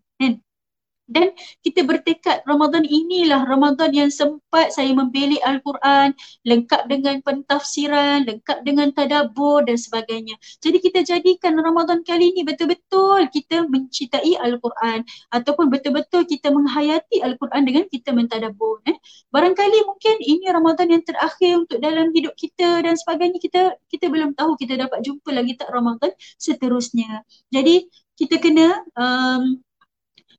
[1.14, 8.66] Dan kita bertekad Ramadan inilah Ramadan yang sempat saya membelik Al-Quran lengkap dengan pentafsiran, lengkap
[8.66, 10.34] dengan tadabbur dan sebagainya.
[10.60, 17.62] Jadi kita jadikan Ramadan kali ini betul-betul kita mencintai Al-Quran ataupun betul-betul kita menghayati Al-Quran
[17.64, 18.82] dengan kita mentadabbur.
[18.90, 18.98] Eh.
[19.30, 24.34] Barangkali mungkin ini Ramadan yang terakhir untuk dalam hidup kita dan sebagainya kita kita belum
[24.34, 26.12] tahu kita dapat jumpa lagi tak Ramadan
[26.42, 27.22] seterusnya.
[27.54, 27.86] Jadi
[28.18, 29.60] kita kena um,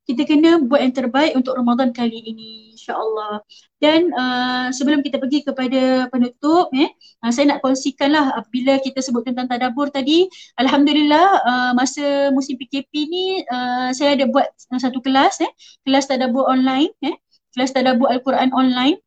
[0.05, 3.41] kita kena buat yang terbaik untuk Ramadan kali ini insyaAllah.
[3.81, 6.93] Dan uh, sebelum kita pergi kepada penutup, eh,
[7.25, 10.29] uh, saya nak kongsikanlah bila kita sebut tentang tadabur tadi,
[10.61, 15.51] Alhamdulillah uh, masa musim PKP ni uh, saya ada buat satu kelas, eh,
[15.89, 17.17] kelas tadabur online, eh,
[17.57, 19.04] kelas tadabur Al-Quran online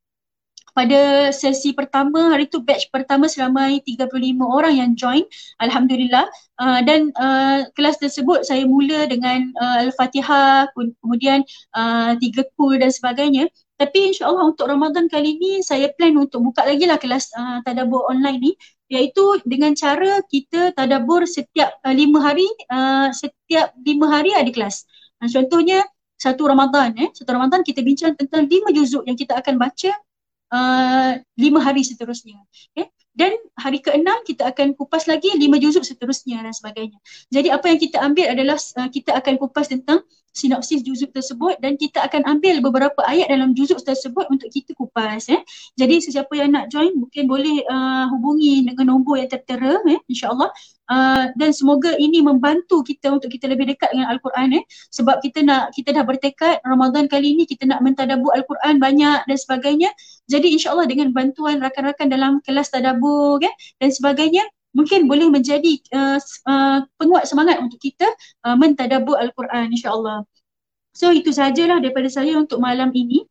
[0.77, 4.13] pada sesi pertama hari tu batch pertama seramai 35
[4.45, 5.25] orang yang join
[5.57, 6.29] alhamdulillah.
[6.61, 10.69] Uh, dan uh, kelas tersebut saya mula dengan uh, al-Fatihah
[11.01, 11.41] kemudian
[11.73, 13.49] uh, tiga kul dan sebagainya.
[13.81, 18.05] Tapi insyaAllah untuk Ramadan kali ni saya plan untuk buka lagi lah kelas uh, tadabur
[18.13, 18.51] online ni.
[18.93, 24.85] Iaitu dengan cara kita tadabur setiap uh, lima hari, uh, setiap lima hari ada kelas.
[25.25, 25.81] Uh, contohnya
[26.17, 29.93] satu Ramadan eh, satu Ramadan kita bincang tentang lima juzuk yang kita akan baca
[30.51, 32.39] uh, lima hari seterusnya.
[32.73, 32.91] Okay?
[33.17, 37.01] Dan hari keenam kita akan kupas lagi lima juzuk seterusnya dan sebagainya.
[37.33, 40.05] Jadi apa yang kita ambil adalah uh, kita akan kupas tentang
[40.37, 45.33] sinopsis juzuk tersebut dan kita akan ambil beberapa ayat dalam juzuk tersebut untuk kita kupas.
[45.33, 45.41] Eh.
[45.73, 50.53] Jadi sesiapa yang nak join mungkin boleh uh, hubungi dengan nombor yang tertera eh, insyaAllah.
[50.87, 54.63] Uh, dan semoga ini membantu kita untuk kita lebih dekat dengan Al-Quran eh.
[54.87, 59.37] sebab kita nak kita dah bertekad Ramadan kali ini kita nak mentadabur Al-Quran banyak dan
[59.37, 59.91] sebagainya.
[60.31, 63.51] Jadi insyaAllah dengan bantuan rakan-rakan dalam kelas tadabur eh,
[63.83, 68.07] dan sebagainya mungkin boleh menjadi uh, uh, penguat semangat untuk kita
[68.45, 70.23] uh, mentadabur Al-Quran insyaAllah.
[70.97, 73.21] So itu sahajalah daripada saya untuk malam ini